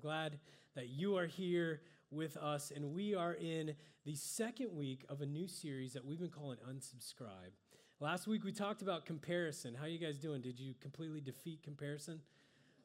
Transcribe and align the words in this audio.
I'm 0.00 0.08
glad 0.08 0.38
that 0.76 0.88
you 0.88 1.18
are 1.18 1.26
here 1.26 1.82
with 2.10 2.38
us, 2.38 2.72
and 2.74 2.94
we 2.94 3.14
are 3.14 3.34
in 3.34 3.74
the 4.06 4.14
second 4.14 4.74
week 4.74 5.04
of 5.10 5.20
a 5.20 5.26
new 5.26 5.46
series 5.46 5.92
that 5.92 6.02
we've 6.02 6.18
been 6.18 6.30
calling 6.30 6.56
Unsubscribe. 6.66 7.52
Last 8.00 8.26
week 8.26 8.42
we 8.42 8.50
talked 8.50 8.80
about 8.80 9.04
comparison. 9.04 9.74
How 9.74 9.84
you 9.84 9.98
guys 9.98 10.16
doing? 10.16 10.40
Did 10.40 10.58
you 10.58 10.72
completely 10.80 11.20
defeat 11.20 11.62
comparison? 11.62 12.20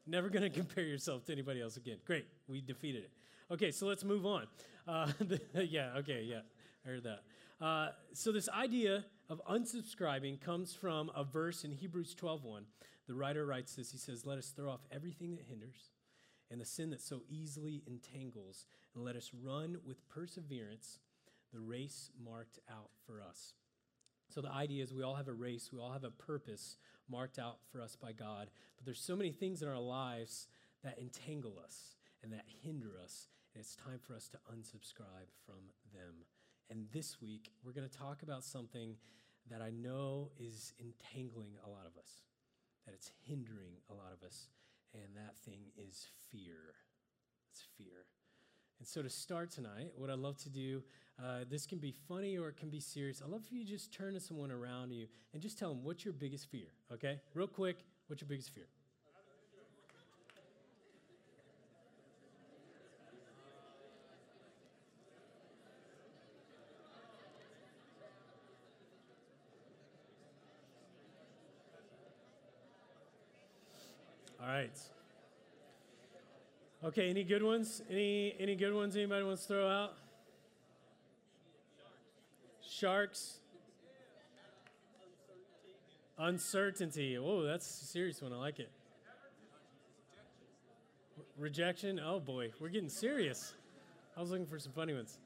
Never 0.05 0.27
going 0.27 0.41
to 0.49 0.49
compare 0.49 0.83
yourself 0.83 1.23
to 1.25 1.31
anybody 1.31 1.61
else 1.61 1.77
again. 1.77 1.99
Great, 2.05 2.25
we 2.49 2.59
defeated 2.59 3.05
it. 3.05 3.11
Okay, 3.49 3.71
so 3.71 3.85
let's 3.85 4.03
move 4.03 4.25
on. 4.25 4.47
Uh, 4.85 5.07
yeah, 5.53 5.93
okay, 5.99 6.21
yeah, 6.21 6.41
I 6.85 6.89
heard 6.89 7.03
that. 7.03 7.65
Uh, 7.65 7.91
so 8.11 8.33
this 8.33 8.49
idea 8.49 9.05
of 9.29 9.41
unsubscribing 9.49 10.41
comes 10.41 10.73
from 10.73 11.09
a 11.15 11.23
verse 11.23 11.63
in 11.63 11.71
Hebrews 11.71 12.13
12:1. 12.13 12.63
The 13.07 13.13
writer 13.13 13.45
writes 13.45 13.75
this. 13.75 13.91
He 13.91 13.97
says, 13.97 14.25
"Let 14.25 14.37
us 14.37 14.49
throw 14.49 14.69
off 14.69 14.81
everything 14.91 15.37
that 15.37 15.45
hinders 15.45 15.91
and 16.55 16.61
the 16.61 16.65
sin 16.65 16.89
that 16.91 17.01
so 17.01 17.21
easily 17.27 17.83
entangles, 17.85 18.65
and 18.93 19.03
let 19.03 19.17
us 19.17 19.33
run 19.33 19.75
with 19.83 20.07
perseverance 20.07 20.99
the 21.51 21.59
race 21.59 22.11
marked 22.17 22.59
out 22.69 22.91
for 23.05 23.21
us." 23.21 23.55
So 24.29 24.39
the 24.39 24.53
idea 24.53 24.81
is 24.81 24.93
we 24.93 25.03
all 25.03 25.15
have 25.15 25.27
a 25.27 25.33
race, 25.33 25.73
we 25.73 25.79
all 25.79 25.91
have 25.91 26.05
a 26.05 26.11
purpose 26.11 26.77
marked 27.09 27.39
out 27.39 27.59
for 27.65 27.81
us 27.81 27.97
by 27.97 28.13
God, 28.13 28.49
but 28.77 28.85
there's 28.85 29.01
so 29.01 29.17
many 29.17 29.33
things 29.33 29.61
in 29.61 29.67
our 29.67 29.81
lives 29.81 30.47
that 30.81 30.97
entangle 30.97 31.59
us 31.59 31.97
and 32.23 32.31
that 32.31 32.47
hinder 32.47 32.97
us, 33.03 33.27
and 33.53 33.59
it's 33.59 33.75
time 33.75 33.99
for 33.99 34.15
us 34.15 34.29
to 34.29 34.39
unsubscribe 34.49 35.27
from 35.45 35.73
them. 35.91 36.25
And 36.69 36.89
this 36.93 37.19
week, 37.19 37.51
we're 37.63 37.73
going 37.73 37.89
to 37.89 37.97
talk 37.97 38.23
about 38.23 38.45
something 38.45 38.97
that 39.47 39.61
I 39.61 39.71
know 39.71 40.31
is 40.37 40.73
entangling 40.79 41.57
a 41.65 41.69
lot 41.69 41.85
of 41.85 41.97
us, 41.97 42.23
that 42.85 42.93
it's 42.93 43.11
hindering 43.19 43.81
a 43.89 43.93
lot 43.93 44.13
of 44.13 44.23
us, 44.23 44.47
and 45.03 45.15
that 45.15 45.37
thing 45.37 45.59
is 45.77 46.07
fear. 46.31 46.73
It's 47.51 47.63
fear. 47.77 48.07
And 48.79 48.87
so, 48.87 49.01
to 49.01 49.09
start 49.09 49.51
tonight, 49.51 49.91
what 49.95 50.09
I'd 50.09 50.19
love 50.19 50.37
to 50.39 50.49
do, 50.49 50.83
uh, 51.23 51.45
this 51.49 51.65
can 51.65 51.79
be 51.79 51.93
funny 52.07 52.37
or 52.37 52.49
it 52.49 52.57
can 52.57 52.69
be 52.69 52.79
serious. 52.79 53.21
I'd 53.23 53.29
love 53.29 53.45
for 53.45 53.53
you 53.55 53.63
to 53.63 53.69
just 53.69 53.93
turn 53.93 54.13
to 54.13 54.19
someone 54.19 54.51
around 54.51 54.91
you 54.91 55.07
and 55.33 55.41
just 55.41 55.57
tell 55.57 55.69
them 55.69 55.83
what's 55.83 56.03
your 56.03 56.13
biggest 56.13 56.49
fear, 56.49 56.67
okay? 56.91 57.19
Real 57.33 57.47
quick, 57.47 57.77
what's 58.07 58.21
your 58.21 58.29
biggest 58.29 58.53
fear? 58.53 58.67
All 74.41 74.44
right. 74.55 74.79
Okay, 76.83 77.09
any 77.09 77.23
good 77.23 77.43
ones? 77.43 77.81
Any 77.89 78.35
any 78.39 78.55
good 78.55 78.73
ones 78.73 78.95
anybody 78.95 79.25
wants 79.25 79.41
to 79.43 79.47
throw 79.49 79.67
out? 79.67 79.93
Sharks. 82.61 83.39
Uncertainty. 86.17 87.17
Oh, 87.17 87.43
that's 87.43 87.81
a 87.81 87.85
serious 87.85 88.21
one. 88.21 88.31
I 88.31 88.37
like 88.37 88.59
it. 88.59 88.71
Rejection. 91.37 91.99
Oh 91.99 92.21
boy, 92.21 92.51
we're 92.61 92.69
getting 92.69 92.89
serious. 92.89 93.55
I 94.15 94.21
was 94.21 94.31
looking 94.31 94.45
for 94.45 94.59
some 94.59 94.71
funny 94.71 94.93
ones. 94.93 95.17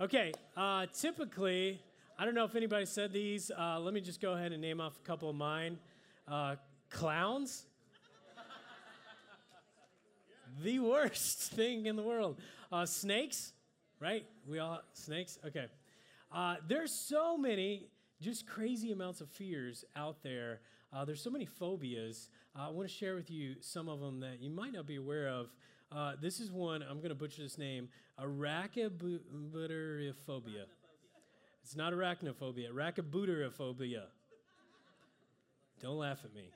Okay, 0.00 0.32
uh, 0.56 0.86
typically, 0.98 1.82
I 2.18 2.24
don't 2.24 2.34
know 2.34 2.44
if 2.44 2.56
anybody 2.56 2.86
said 2.86 3.12
these. 3.12 3.50
Uh, 3.50 3.78
let 3.78 3.92
me 3.92 4.00
just 4.00 4.22
go 4.22 4.32
ahead 4.32 4.52
and 4.52 4.62
name 4.62 4.80
off 4.80 4.96
a 4.96 5.06
couple 5.06 5.28
of 5.28 5.36
mine. 5.36 5.78
Uh, 6.26 6.56
clowns 6.88 7.66
the 10.62 10.78
worst 10.80 11.38
thing 11.52 11.86
in 11.86 11.96
the 11.96 12.02
world. 12.02 12.40
Uh, 12.72 12.86
snakes, 12.86 13.52
right? 14.00 14.24
We 14.46 14.58
all 14.58 14.80
snakes. 14.92 15.38
Okay. 15.46 15.66
Uh, 16.32 16.56
there's 16.68 16.92
so 16.92 17.36
many 17.36 17.88
just 18.20 18.46
crazy 18.46 18.92
amounts 18.92 19.20
of 19.20 19.28
fears 19.28 19.84
out 19.96 20.22
there. 20.22 20.60
Uh, 20.92 21.04
there's 21.04 21.22
so 21.22 21.30
many 21.30 21.46
phobias. 21.46 22.28
Uh, 22.56 22.68
I 22.68 22.70
want 22.70 22.88
to 22.88 22.94
share 22.94 23.14
with 23.14 23.30
you 23.30 23.56
some 23.60 23.88
of 23.88 24.00
them 24.00 24.20
that 24.20 24.40
you 24.40 24.50
might 24.50 24.72
not 24.72 24.86
be 24.86 24.96
aware 24.96 25.28
of. 25.28 25.48
Uh, 25.92 26.12
this 26.20 26.38
is 26.38 26.52
one, 26.52 26.82
I'm 26.82 26.98
going 26.98 27.08
to 27.08 27.16
butcher 27.16 27.42
this 27.42 27.58
name, 27.58 27.88
arachnophobia. 28.20 29.32
It's 31.64 31.76
not 31.76 31.92
arachnophobia, 31.92 32.70
arachnobuterophobia. 32.72 34.02
Don't 35.82 35.98
laugh 35.98 36.18
at 36.24 36.34
me. 36.34 36.50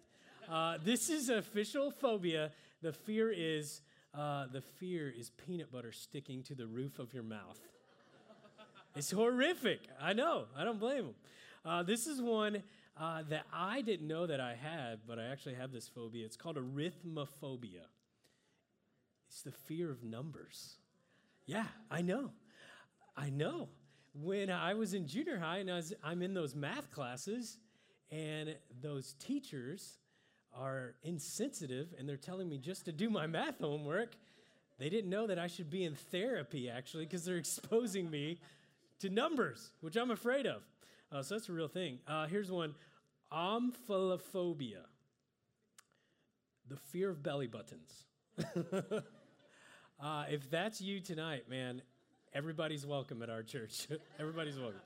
Uh, 0.49 0.79
this 0.85 1.09
is 1.09 1.31
official 1.31 1.91
phobia. 1.91 2.51
The 2.83 2.93
fear 2.93 3.33
is 3.33 3.81
uh, 4.17 4.47
the 4.53 4.61
fear 4.61 5.13
is 5.17 5.31
peanut 5.31 5.73
butter 5.73 5.93
sticking 5.93 6.43
to 6.45 6.55
the 6.55 6.67
roof 6.67 6.99
of 6.99 7.13
your 7.13 7.23
mouth. 7.23 7.59
It's 8.97 9.11
horrific. 9.11 9.81
I 10.01 10.13
know. 10.13 10.45
I 10.57 10.65
don't 10.65 10.79
blame 10.79 11.07
them. 11.07 11.15
Uh, 11.65 11.83
this 11.83 12.07
is 12.07 12.23
one 12.23 12.63
uh, 12.97 13.23
that 13.29 13.45
I 13.53 13.81
didn't 13.81 14.07
know 14.07 14.27
that 14.27 14.41
I 14.41 14.55
had, 14.55 15.01
but 15.07 15.19
I 15.19 15.25
actually 15.25 15.55
have 15.55 15.73
this 15.73 15.89
phobia. 15.89 16.25
It's 16.25 16.37
called 16.37 16.57
arithmophobia. 16.57 17.87
It's 19.29 19.43
the 19.43 19.51
fear 19.51 19.91
of 19.91 20.05
numbers. 20.05 20.77
Yeah, 21.47 21.67
I 21.91 22.03
know. 22.03 22.31
I 23.17 23.31
know. 23.31 23.69
When 24.15 24.49
I 24.49 24.75
was 24.75 24.95
in 24.95 25.09
junior 25.09 25.39
high 25.39 25.59
and 25.59 25.71
I 25.71 25.77
was, 25.77 25.93
I'm 26.05 26.23
in 26.23 26.35
those 26.35 26.55
math 26.55 26.93
classes, 26.93 27.59
and 28.13 28.55
those 28.81 29.15
teachers 29.15 29.99
are 30.57 30.95
insensitive 31.03 31.95
and 31.99 32.09
they're 32.09 32.17
telling 32.17 32.49
me 32.49 32.59
just 32.59 32.85
to 32.87 32.93
do 32.93 33.11
my 33.11 33.27
math 33.27 33.61
homework. 33.61 34.17
They 34.79 34.89
didn't 34.89 35.11
know 35.11 35.27
that 35.27 35.39
I 35.39 35.47
should 35.47 35.71
be 35.71 35.85
in 35.85 35.95
therapy 35.95 36.69
actually 36.69 37.05
because 37.05 37.25
they're 37.25 37.37
exposing 37.37 38.11
me 38.11 38.39
to 39.01 39.09
numbers, 39.09 39.71
which 39.81 39.97
I'm 39.97 40.11
afraid 40.11 40.47
of. 40.47 40.63
Uh, 41.13 41.23
so 41.23 41.35
that's 41.35 41.49
a 41.49 41.53
real 41.53 41.69
thing. 41.69 41.99
Uh, 42.07 42.27
here's 42.27 42.51
one 42.51 42.75
omphalophobia, 43.33 44.83
the 46.69 46.77
fear 46.77 47.11
of 47.11 47.23
belly 47.23 47.47
buttons. 47.47 48.05
uh, 50.03 50.25
if 50.29 50.51
that's 50.51 50.81
you 50.81 51.01
tonight, 51.01 51.49
man, 51.49 51.83
everybody's 52.33 52.87
welcome 52.87 53.23
at 53.23 53.31
our 53.31 53.43
church. 53.43 53.87
everybody's 54.19 54.59
welcome. 54.59 54.81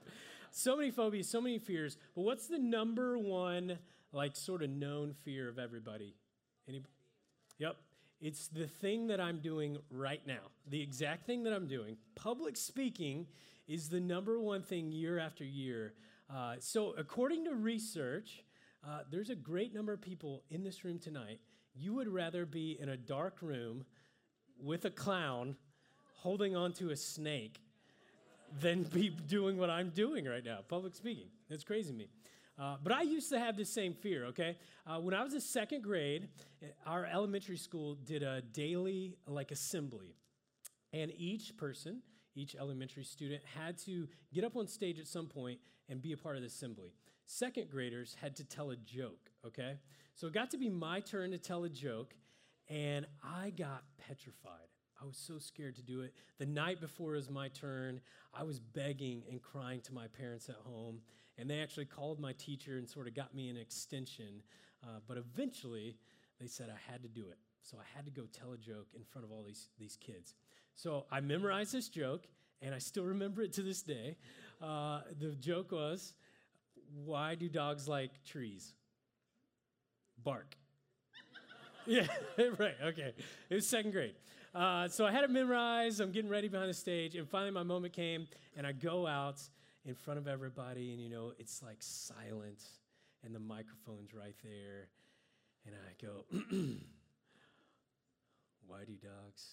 So 0.58 0.76
many 0.76 0.90
phobias, 0.90 1.28
so 1.28 1.40
many 1.40 1.60
fears. 1.60 1.96
But 2.16 2.22
what's 2.22 2.48
the 2.48 2.58
number 2.58 3.16
one 3.16 3.78
like 4.12 4.34
sort 4.34 4.64
of 4.64 4.70
known 4.70 5.12
fear 5.12 5.48
of 5.48 5.56
everybody? 5.56 6.16
Any? 6.68 6.82
Yep. 7.58 7.76
It's 8.20 8.48
the 8.48 8.66
thing 8.66 9.06
that 9.06 9.20
I'm 9.20 9.38
doing 9.38 9.78
right 9.88 10.20
now. 10.26 10.50
The 10.66 10.82
exact 10.82 11.26
thing 11.26 11.44
that 11.44 11.52
I'm 11.52 11.68
doing. 11.68 11.96
Public 12.16 12.56
speaking 12.56 13.28
is 13.68 13.88
the 13.88 14.00
number 14.00 14.40
one 14.40 14.62
thing 14.62 14.90
year 14.90 15.20
after 15.20 15.44
year. 15.44 15.94
Uh, 16.28 16.56
so, 16.58 16.92
according 16.98 17.44
to 17.44 17.54
research, 17.54 18.42
uh, 18.84 19.02
there's 19.12 19.30
a 19.30 19.36
great 19.36 19.72
number 19.72 19.92
of 19.92 20.00
people 20.00 20.42
in 20.50 20.64
this 20.64 20.84
room 20.84 20.98
tonight. 20.98 21.38
You 21.72 21.94
would 21.94 22.08
rather 22.08 22.44
be 22.44 22.76
in 22.80 22.88
a 22.88 22.96
dark 22.96 23.42
room 23.42 23.84
with 24.60 24.86
a 24.86 24.90
clown 24.90 25.54
holding 26.14 26.56
onto 26.56 26.90
a 26.90 26.96
snake 26.96 27.60
than 28.60 28.82
be 28.82 29.08
doing 29.08 29.56
what 29.56 29.70
I'm 29.70 29.90
doing 29.90 30.24
right 30.24 30.44
now, 30.44 30.58
public 30.68 30.94
speaking. 30.94 31.28
It's 31.50 31.64
crazy 31.64 31.92
to 31.92 31.96
me. 31.96 32.08
Uh, 32.58 32.76
but 32.82 32.92
I 32.92 33.02
used 33.02 33.30
to 33.30 33.38
have 33.38 33.56
the 33.56 33.64
same 33.64 33.94
fear, 33.94 34.26
okay? 34.26 34.56
Uh, 34.84 34.98
when 34.98 35.14
I 35.14 35.22
was 35.22 35.32
in 35.32 35.40
second 35.40 35.82
grade, 35.82 36.28
our 36.86 37.06
elementary 37.06 37.56
school 37.56 37.94
did 37.94 38.24
a 38.24 38.42
daily, 38.42 39.16
like, 39.28 39.52
assembly. 39.52 40.16
And 40.92 41.12
each 41.16 41.56
person, 41.56 42.02
each 42.34 42.56
elementary 42.56 43.04
student, 43.04 43.42
had 43.56 43.78
to 43.78 44.08
get 44.34 44.42
up 44.42 44.56
on 44.56 44.66
stage 44.66 44.98
at 44.98 45.06
some 45.06 45.26
point 45.26 45.60
and 45.88 46.02
be 46.02 46.12
a 46.12 46.16
part 46.16 46.34
of 46.34 46.42
the 46.42 46.48
assembly. 46.48 46.92
Second 47.26 47.70
graders 47.70 48.16
had 48.20 48.34
to 48.36 48.44
tell 48.44 48.70
a 48.70 48.76
joke, 48.76 49.30
okay? 49.46 49.76
So 50.14 50.26
it 50.26 50.32
got 50.32 50.50
to 50.50 50.58
be 50.58 50.68
my 50.68 50.98
turn 50.98 51.30
to 51.30 51.38
tell 51.38 51.62
a 51.62 51.68
joke, 51.68 52.14
and 52.68 53.06
I 53.22 53.50
got 53.50 53.84
petrified. 54.08 54.68
I 55.00 55.06
was 55.06 55.16
so 55.16 55.38
scared 55.38 55.76
to 55.76 55.82
do 55.82 56.00
it. 56.00 56.12
The 56.38 56.46
night 56.46 56.80
before 56.80 57.14
it 57.14 57.16
was 57.16 57.30
my 57.30 57.48
turn, 57.48 58.00
I 58.34 58.42
was 58.42 58.58
begging 58.58 59.22
and 59.30 59.40
crying 59.40 59.80
to 59.82 59.94
my 59.94 60.08
parents 60.08 60.48
at 60.48 60.56
home. 60.56 61.00
And 61.36 61.48
they 61.48 61.60
actually 61.60 61.84
called 61.84 62.18
my 62.18 62.32
teacher 62.32 62.78
and 62.78 62.88
sort 62.88 63.06
of 63.06 63.14
got 63.14 63.34
me 63.34 63.48
an 63.48 63.56
extension. 63.56 64.42
Uh, 64.82 64.98
but 65.06 65.16
eventually, 65.16 65.96
they 66.40 66.48
said 66.48 66.68
I 66.68 66.92
had 66.92 67.02
to 67.02 67.08
do 67.08 67.26
it. 67.30 67.38
So 67.62 67.76
I 67.78 67.96
had 67.96 68.06
to 68.06 68.10
go 68.10 68.22
tell 68.32 68.52
a 68.52 68.58
joke 68.58 68.88
in 68.96 69.04
front 69.04 69.24
of 69.24 69.30
all 69.30 69.44
these, 69.44 69.68
these 69.78 69.96
kids. 69.96 70.34
So 70.74 71.06
I 71.10 71.20
memorized 71.20 71.72
this 71.72 71.88
joke, 71.88 72.26
and 72.62 72.74
I 72.74 72.78
still 72.78 73.04
remember 73.04 73.42
it 73.42 73.52
to 73.54 73.62
this 73.62 73.82
day. 73.82 74.16
Uh, 74.60 75.00
the 75.20 75.30
joke 75.36 75.72
was 75.72 76.14
Why 77.04 77.34
do 77.34 77.48
dogs 77.48 77.86
like 77.86 78.24
trees? 78.24 78.74
Bark. 80.24 80.56
yeah, 81.86 82.06
right, 82.58 82.74
okay. 82.82 83.12
It 83.50 83.54
was 83.54 83.68
second 83.68 83.92
grade. 83.92 84.14
Uh, 84.58 84.88
so 84.88 85.06
I 85.06 85.12
had 85.12 85.22
it 85.22 85.30
memorized. 85.30 86.00
I'm 86.00 86.10
getting 86.10 86.28
ready 86.28 86.48
behind 86.48 86.68
the 86.68 86.74
stage, 86.74 87.14
and 87.14 87.28
finally 87.28 87.52
my 87.52 87.62
moment 87.62 87.92
came, 87.92 88.26
and 88.56 88.66
I 88.66 88.72
go 88.72 89.06
out 89.06 89.40
in 89.84 89.94
front 89.94 90.18
of 90.18 90.26
everybody, 90.26 90.92
and 90.92 91.00
you 91.00 91.08
know 91.08 91.32
it's 91.38 91.62
like 91.62 91.76
silent, 91.78 92.64
and 93.24 93.32
the 93.32 93.38
microphone's 93.38 94.12
right 94.12 94.34
there, 94.42 94.88
and 95.64 95.76
I 95.76 95.94
go, 96.04 96.24
"Why 98.66 98.78
do 98.84 98.94
dogs 98.94 99.44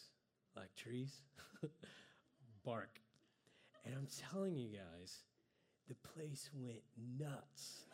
like 0.56 0.74
trees, 0.76 1.22
bark. 2.66 3.00
And 3.86 3.94
I'm 3.94 4.08
telling 4.32 4.56
you 4.56 4.70
guys, 4.70 5.20
the 5.88 5.96
place 6.16 6.50
went 6.56 6.82
nuts. 7.20 7.86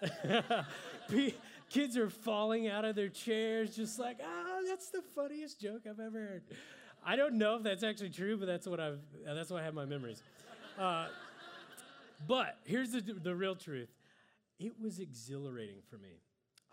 Kids 1.69 1.97
are 1.97 2.09
falling 2.09 2.69
out 2.69 2.85
of 2.85 2.95
their 2.95 3.09
chairs, 3.09 3.75
just 3.75 3.99
like, 3.99 4.19
ah, 4.23 4.59
that's 4.65 4.91
the 4.91 5.01
funniest 5.13 5.59
joke 5.59 5.81
I've 5.85 5.99
ever 5.99 6.19
heard. 6.19 6.43
I 7.03 7.15
don't 7.15 7.35
know 7.35 7.55
if 7.55 7.63
that's 7.63 7.83
actually 7.83 8.11
true, 8.11 8.37
but 8.37 8.45
that's 8.45 8.67
what 8.67 8.79
I've. 8.79 8.99
That's 9.25 9.49
what 9.49 9.61
I 9.61 9.65
have 9.65 9.73
my 9.73 9.85
memories. 9.85 10.21
Uh, 10.77 11.07
but 12.27 12.57
here's 12.65 12.91
the, 12.91 13.01
the 13.01 13.35
real 13.35 13.55
truth. 13.55 13.89
It 14.59 14.73
was 14.79 14.99
exhilarating 14.99 15.81
for 15.89 15.97
me. 15.97 16.21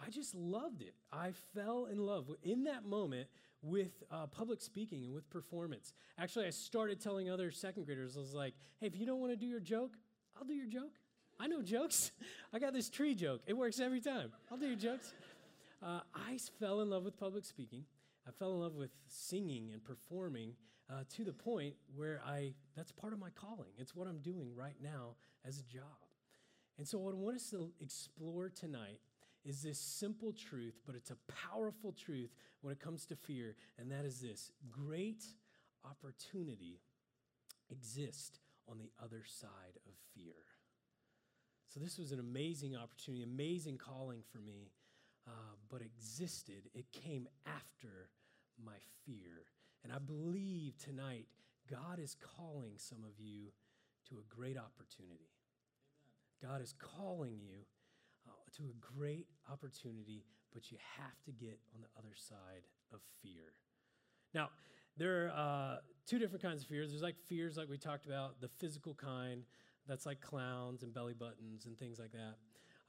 I 0.05 0.11
just 0.11 0.35
loved 0.35 0.83
it. 0.83 0.95
I 1.13 1.33
fell 1.55 1.87
in 1.87 1.99
love 1.99 2.31
in 2.43 2.65
that 2.65 2.85
moment 2.85 3.29
with 3.63 4.03
uh, 4.11 4.27
public 4.27 4.61
speaking 4.61 5.05
and 5.05 5.15
with 5.15 5.29
performance. 5.31 5.93
Actually, 6.19 6.47
I 6.47 6.51
started 6.51 7.01
telling 7.01 7.31
other 7.31 7.51
second 7.51 7.87
graders, 7.87 8.17
I 8.17 8.21
was 8.21 8.35
like, 8.35 8.55
hey, 8.81 8.87
if 8.87 8.97
you 8.97 9.07
don't 9.07 9.21
want 9.21 9.33
to 9.33 9.37
do 9.37 9.47
your 9.47 9.61
joke, 9.61 9.95
I'll 10.37 10.47
do 10.47 10.55
your 10.55 10.69
joke. 10.69 10.93
I 11.41 11.47
know 11.47 11.63
jokes. 11.63 12.13
I 12.53 12.59
got 12.59 12.73
this 12.73 12.89
tree 12.89 13.15
joke. 13.15 13.41
It 13.47 13.57
works 13.57 13.81
every 13.81 14.01
time. 14.01 14.33
I'll 14.51 14.59
do 14.59 14.67
your 14.67 14.77
jokes. 14.77 15.13
Uh, 15.83 16.01
I 16.15 16.39
fell 16.61 16.81
in 16.81 16.91
love 16.91 17.05
with 17.05 17.19
public 17.19 17.45
speaking. 17.45 17.85
I 18.29 18.31
fell 18.31 18.53
in 18.53 18.61
love 18.61 18.75
with 18.75 18.91
singing 19.07 19.71
and 19.73 19.83
performing 19.83 20.53
uh, 20.91 21.05
to 21.17 21.25
the 21.25 21.33
point 21.33 21.75
where 21.95 22.21
I, 22.27 22.53
that's 22.77 22.93
part 22.93 23.15
of 23.15 23.19
my 23.19 23.31
calling. 23.31 23.71
It's 23.79 23.95
what 23.95 24.07
I'm 24.07 24.19
doing 24.19 24.55
right 24.55 24.77
now 24.83 25.15
as 25.47 25.59
a 25.59 25.63
job. 25.63 25.83
And 26.77 26.87
so, 26.87 26.99
what 26.99 27.15
I 27.15 27.17
want 27.17 27.37
us 27.37 27.51
to 27.51 27.71
explore 27.81 28.51
tonight 28.51 29.01
is 29.45 29.63
this 29.63 29.79
simple 29.79 30.33
truth, 30.33 30.75
but 30.87 30.95
it's 30.95 31.11
a 31.11 31.17
powerful 31.51 31.93
truth 31.93 32.31
when 32.61 32.73
it 32.73 32.81
comes 32.81 33.07
to 33.07 33.17
fear, 33.17 33.57
and 33.79 33.91
that 33.91 34.05
is 34.05 34.21
this 34.21 34.53
great 34.71 35.25
opportunity 35.85 36.81
exists 37.71 38.41
on 38.69 38.79
the 38.79 38.91
other 39.03 39.23
side 39.27 39.79
of 39.87 39.93
fear. 40.15 40.35
So, 41.69 41.81
this 41.81 41.99
was 41.99 42.13
an 42.13 42.21
amazing 42.21 42.77
opportunity, 42.77 43.25
amazing 43.25 43.79
calling 43.79 44.23
for 44.31 44.39
me, 44.39 44.71
uh, 45.27 45.31
but 45.71 45.81
existed. 45.83 46.71
It 46.75 46.93
came 46.93 47.27
after 47.47 48.11
my 48.65 48.79
fear. 49.05 49.47
And 49.85 49.93
I 49.93 49.99
believe 49.99 50.77
tonight 50.79 51.27
God 51.71 51.99
is 51.99 52.17
calling 52.37 52.73
some 52.77 53.05
of 53.05 53.19
you 53.19 53.53
to 54.09 54.17
a 54.17 54.35
great 54.35 54.57
opportunity. 54.57 55.31
Amen. 56.43 56.51
God 56.51 56.63
is 56.63 56.75
calling 56.79 57.39
you 57.41 57.59
uh, 58.27 58.33
to 58.57 58.65
a 58.65 58.99
great 58.99 59.27
opportunity, 59.51 60.25
but 60.53 60.71
you 60.71 60.79
have 60.99 61.23
to 61.25 61.33
get 61.33 61.59
on 61.75 61.83
the 61.83 61.89
other 61.99 62.15
side 62.17 62.65
of 62.93 63.01
fear. 63.23 63.53
Now, 64.35 64.51
there 64.97 65.27
are 65.27 65.31
uh, 65.31 65.77
two 66.07 66.19
different 66.19 66.43
kinds 66.43 66.63
of 66.63 66.69
fears. 66.69 66.91
There's 66.91 67.03
like 67.03 67.17
fears, 67.29 67.57
like 67.57 67.69
we 67.69 67.79
talked 67.79 68.07
about, 68.07 68.41
the 68.41 68.49
physical 68.59 68.95
kind, 68.95 69.45
that's 69.87 70.07
like 70.07 70.21
clowns 70.21 70.83
and 70.83 70.93
belly 70.93 71.15
buttons 71.15 71.67
and 71.67 71.79
things 71.79 71.99
like 71.99 72.13
that. 72.13 72.35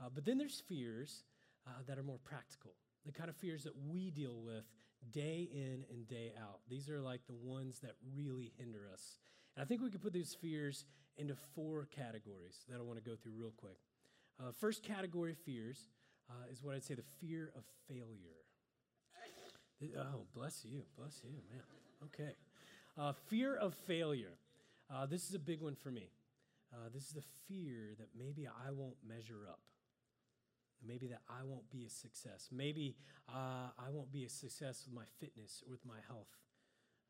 Uh, 0.01 0.09
but 0.13 0.25
then 0.25 0.37
there's 0.37 0.61
fears 0.67 1.23
uh, 1.67 1.71
that 1.87 1.97
are 1.97 2.03
more 2.03 2.19
practical, 2.23 2.73
the 3.05 3.11
kind 3.11 3.29
of 3.29 3.35
fears 3.35 3.63
that 3.63 3.73
we 3.87 4.09
deal 4.11 4.41
with 4.41 4.63
day 5.11 5.49
in 5.51 5.85
and 5.89 6.07
day 6.07 6.33
out. 6.41 6.59
These 6.69 6.89
are 6.89 7.01
like 7.01 7.21
the 7.27 7.33
ones 7.33 7.79
that 7.79 7.93
really 8.15 8.51
hinder 8.57 8.87
us. 8.91 9.17
And 9.55 9.63
I 9.63 9.67
think 9.67 9.81
we 9.81 9.89
could 9.89 10.01
put 10.01 10.13
these 10.13 10.35
fears 10.39 10.85
into 11.17 11.35
four 11.55 11.87
categories 11.95 12.65
that 12.69 12.77
I 12.77 12.81
want 12.81 13.03
to 13.03 13.09
go 13.09 13.15
through 13.15 13.33
real 13.37 13.53
quick. 13.55 13.77
Uh, 14.39 14.51
first 14.51 14.83
category 14.83 15.31
of 15.31 15.37
fears 15.39 15.89
uh, 16.29 16.51
is 16.51 16.63
what 16.63 16.75
I'd 16.75 16.83
say 16.83 16.95
the 16.95 17.03
fear 17.19 17.51
of 17.55 17.63
failure. 17.87 18.39
Oh, 19.97 20.25
bless 20.35 20.65
you, 20.65 20.83
bless 20.97 21.21
you, 21.23 21.31
man. 21.51 21.63
Okay. 22.05 22.35
Uh, 22.97 23.13
fear 23.27 23.55
of 23.55 23.73
failure. 23.73 24.37
Uh, 24.93 25.05
this 25.05 25.27
is 25.27 25.35
a 25.35 25.39
big 25.39 25.61
one 25.61 25.75
for 25.75 25.91
me. 25.91 26.09
Uh, 26.73 26.89
this 26.93 27.03
is 27.03 27.11
the 27.11 27.23
fear 27.47 27.95
that 27.97 28.09
maybe 28.17 28.47
I 28.47 28.71
won't 28.71 28.97
measure 29.07 29.47
up. 29.49 29.59
Maybe 30.85 31.07
that 31.07 31.21
I 31.29 31.43
won't 31.43 31.69
be 31.69 31.85
a 31.85 31.89
success. 31.89 32.49
Maybe 32.51 32.95
uh, 33.27 33.69
I 33.77 33.89
won't 33.91 34.11
be 34.11 34.25
a 34.25 34.29
success 34.29 34.85
with 34.85 34.95
my 34.95 35.05
fitness 35.19 35.63
or 35.65 35.71
with 35.71 35.85
my 35.85 35.99
health. 36.07 36.27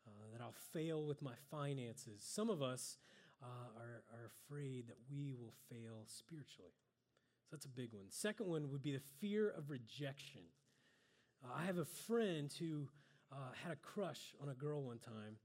Uh, 0.07 0.31
that 0.31 0.41
I'll 0.41 0.55
fail 0.73 1.05
with 1.05 1.21
my 1.21 1.35
finances. 1.51 2.21
Some 2.23 2.49
of 2.49 2.61
us 2.61 2.97
uh, 3.43 3.45
are, 3.77 4.03
are 4.11 4.25
afraid 4.25 4.87
that 4.87 4.97
we 5.11 5.35
will 5.39 5.53
fail 5.69 6.05
spiritually. 6.07 6.73
So 7.43 7.55
that's 7.55 7.65
a 7.65 7.69
big 7.69 7.93
one. 7.93 8.05
Second 8.09 8.47
one 8.47 8.71
would 8.71 8.81
be 8.81 8.93
the 8.93 9.01
fear 9.19 9.49
of 9.49 9.69
rejection. 9.69 10.41
Uh, 11.43 11.53
I 11.55 11.65
have 11.65 11.77
a 11.77 11.85
friend 11.85 12.51
who 12.59 12.87
uh, 13.31 13.51
had 13.63 13.71
a 13.71 13.75
crush 13.75 14.33
on 14.41 14.49
a 14.49 14.53
girl 14.53 14.81
one 14.81 14.99
time, 14.99 15.37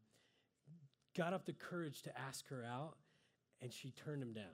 got 1.16 1.32
up 1.32 1.44
the 1.44 1.52
courage 1.52 2.02
to 2.02 2.18
ask 2.18 2.48
her 2.48 2.64
out, 2.64 2.96
and 3.60 3.72
she 3.72 3.90
turned 3.90 4.22
him 4.22 4.32
down. 4.32 4.44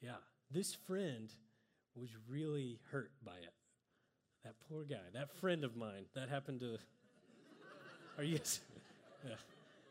Yeah, 0.00 0.16
this 0.50 0.74
friend 0.74 1.32
was 1.98 2.10
really 2.28 2.78
hurt 2.90 3.10
by 3.24 3.36
it. 3.36 3.52
That 4.44 4.54
poor 4.68 4.84
guy, 4.84 4.96
that 5.14 5.30
friend 5.40 5.64
of 5.64 5.76
mine, 5.76 6.04
that 6.14 6.28
happened 6.28 6.60
to. 6.60 6.78
Are 8.16 8.24
you? 8.24 8.40
Yeah. 9.26 9.34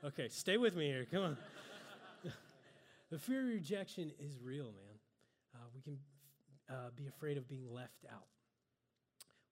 Okay, 0.05 0.29
stay 0.29 0.57
with 0.57 0.75
me 0.75 0.87
here. 0.87 1.05
Come 1.11 1.23
on. 1.23 1.37
the 3.11 3.19
fear 3.19 3.41
of 3.41 3.47
rejection 3.47 4.11
is 4.19 4.37
real, 4.41 4.65
man. 4.65 4.97
Uh, 5.53 5.65
we 5.75 5.81
can 5.81 5.97
uh, 6.69 6.89
be 6.95 7.07
afraid 7.07 7.37
of 7.37 7.47
being 7.47 7.71
left 7.71 8.05
out. 8.11 8.27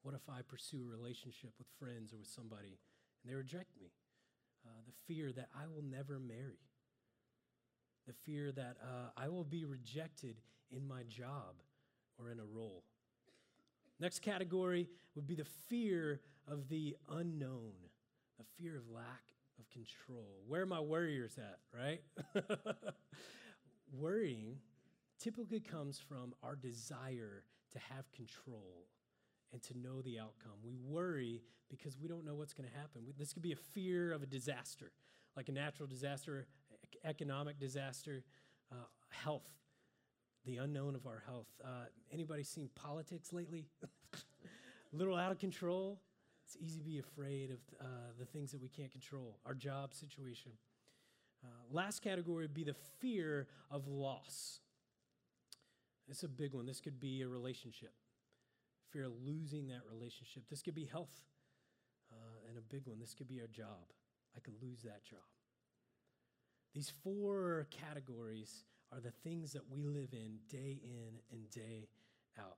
What 0.04 0.14
if 0.16 0.30
I 0.30 0.42
pursue 0.48 0.84
a 0.86 0.90
relationship 0.90 1.52
with 1.58 1.68
friends 1.80 2.14
or 2.14 2.18
with 2.18 2.28
somebody 2.28 2.78
and 3.24 3.32
they 3.32 3.36
reject 3.36 3.72
me? 3.80 3.92
Uh, 4.66 4.82
the 4.86 4.94
fear 5.14 5.32
that 5.34 5.50
I 5.56 5.68
will 5.68 5.84
never 5.84 6.20
marry. 6.20 6.60
The 8.08 8.14
fear 8.26 8.52
that 8.52 8.78
uh, 8.82 9.10
I 9.18 9.30
will 9.30 9.44
be 9.44 9.66
rejected 9.66 10.38
in 10.72 10.88
my 10.88 11.04
job 11.04 11.56
or 12.20 12.32
in 12.32 12.40
a 12.40 12.46
role. 12.46 12.84
Next 14.00 14.20
category 14.20 14.90
would 15.16 15.28
be 15.28 15.36
the 15.36 15.46
fear 15.70 16.22
of 16.48 16.68
the 16.68 16.96
unknown, 17.10 17.74
the 18.38 18.46
fear 18.58 18.78
of 18.78 18.90
lack 18.90 19.34
of 19.60 19.70
control. 19.70 20.42
Where 20.48 20.64
are 20.64 20.66
my 20.66 20.80
warriors 20.80 21.38
at, 21.38 21.60
right? 21.74 22.02
Worrying 23.94 24.58
typically 25.20 25.62
comes 25.62 25.98
from 25.98 26.34
our 26.44 26.56
desire 26.56 27.44
to 27.72 27.80
have 27.94 28.12
control 28.12 28.88
and 29.54 29.62
to 29.64 29.78
know 29.78 30.02
the 30.02 30.20
outcome. 30.20 30.52
We 30.64 30.76
worry 30.76 31.42
because 31.70 31.98
we 31.98 32.08
don't 32.08 32.26
know 32.26 32.36
what's 32.36 32.54
going 32.54 32.70
to 32.70 32.76
happen. 32.76 33.02
This 33.18 33.34
could 33.34 33.42
be 33.42 33.54
a 33.54 33.58
fear 33.58 34.12
of 34.12 34.22
a 34.22 34.26
disaster, 34.26 34.92
like 35.38 35.48
a 35.50 35.54
natural 35.54 35.88
disaster, 35.88 36.48
economic 37.06 37.60
disaster, 37.60 38.24
uh, 38.72 38.76
health 39.10 39.48
the 40.46 40.58
unknown 40.58 40.96
of 40.96 41.08
our 41.08 41.24
health. 41.26 41.48
Uh, 41.64 41.86
anybody 42.12 42.44
seen 42.44 42.70
politics 42.76 43.34
lately? 43.34 43.66
a 43.84 43.88
little 44.94 45.16
out 45.16 45.32
of 45.32 45.40
control. 45.40 46.00
It's 46.46 46.56
easy 46.60 46.78
to 46.78 46.86
be 46.86 47.00
afraid 47.00 47.52
of 47.52 47.58
uh, 47.82 47.86
the 48.20 48.26
things 48.26 48.52
that 48.52 48.62
we 48.62 48.70
can't 48.70 48.92
control, 48.92 49.40
our 49.46 49.56
job 49.56 49.94
situation. 49.94 50.52
Uh, 51.44 51.48
last 51.72 52.02
category 52.02 52.44
would 52.44 52.54
be 52.54 52.64
the 52.64 52.76
fear 53.00 53.48
of 53.72 53.88
loss. 53.88 54.60
It's 56.08 56.24
a 56.24 56.28
big 56.28 56.54
one. 56.54 56.68
This 56.68 56.80
could 56.80 57.00
be 57.00 57.24
a 57.24 57.28
relationship, 57.28 57.94
fear 58.92 59.06
of 59.06 59.14
losing 59.26 59.68
that 59.68 59.82
relationship. 59.92 60.44
This 60.50 60.62
could 60.62 60.76
be 60.76 60.86
health, 60.86 61.22
uh, 62.12 62.48
and 62.48 62.58
a 62.58 62.62
big 62.62 62.86
one. 62.86 63.00
This 63.00 63.16
could 63.16 63.28
be 63.28 63.42
our 63.42 63.48
job. 63.48 63.92
I 64.38 64.40
could 64.40 64.54
lose 64.62 64.84
that 64.84 65.04
job. 65.04 65.20
These 66.76 66.94
four 67.04 67.68
categories 67.72 68.66
are 68.94 69.00
the 69.00 69.12
things 69.12 69.54
that 69.54 69.70
we 69.70 69.84
live 69.84 70.14
in 70.14 70.38
day 70.50 70.80
in 70.84 71.20
and 71.32 71.50
day 71.50 71.90
out. 72.40 72.58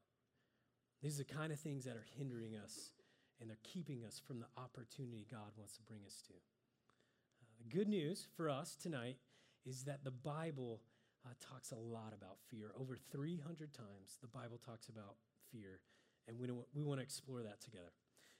These 1.01 1.19
are 1.19 1.23
the 1.23 1.33
kind 1.33 1.51
of 1.51 1.59
things 1.59 1.85
that 1.85 1.95
are 1.95 2.05
hindering 2.17 2.55
us 2.55 2.91
and 3.39 3.49
they're 3.49 3.57
keeping 3.63 4.03
us 4.03 4.21
from 4.25 4.39
the 4.39 4.47
opportunity 4.57 5.27
God 5.29 5.51
wants 5.57 5.75
to 5.77 5.83
bring 5.83 6.01
us 6.05 6.21
to. 6.27 6.33
Uh, 6.33 7.45
the 7.59 7.75
good 7.75 7.87
news 7.87 8.25
for 8.35 8.49
us 8.49 8.75
tonight 8.75 9.17
is 9.65 9.83
that 9.83 10.03
the 10.03 10.11
Bible 10.11 10.81
uh, 11.25 11.33
talks 11.39 11.71
a 11.71 11.75
lot 11.75 12.13
about 12.15 12.37
fear. 12.49 12.71
Over 12.79 12.97
300 13.11 13.73
times, 13.73 14.17
the 14.21 14.27
Bible 14.27 14.59
talks 14.63 14.89
about 14.89 15.15
fear, 15.51 15.81
and 16.27 16.39
we, 16.39 16.49
we 16.73 16.83
want 16.83 16.99
to 16.99 17.03
explore 17.03 17.43
that 17.43 17.61
together. 17.61 17.91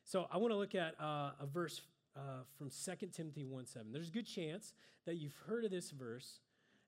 So 0.03 0.27
I 0.32 0.38
want 0.38 0.51
to 0.51 0.58
look 0.58 0.74
at 0.74 0.96
uh, 1.00 1.32
a 1.39 1.46
verse 1.46 1.82
uh, 2.15 2.44
from 2.58 2.70
2 2.70 3.08
Timothy 3.08 3.44
1 3.44 3.65
7. 3.65 3.91
There's 3.91 4.10
a 4.10 4.12
good 4.12 4.25
chance 4.25 4.74
that 5.06 5.15
you've 5.15 5.36
heard 5.48 5.65
of 5.65 5.72
this 5.72 5.91
verse 5.91 6.39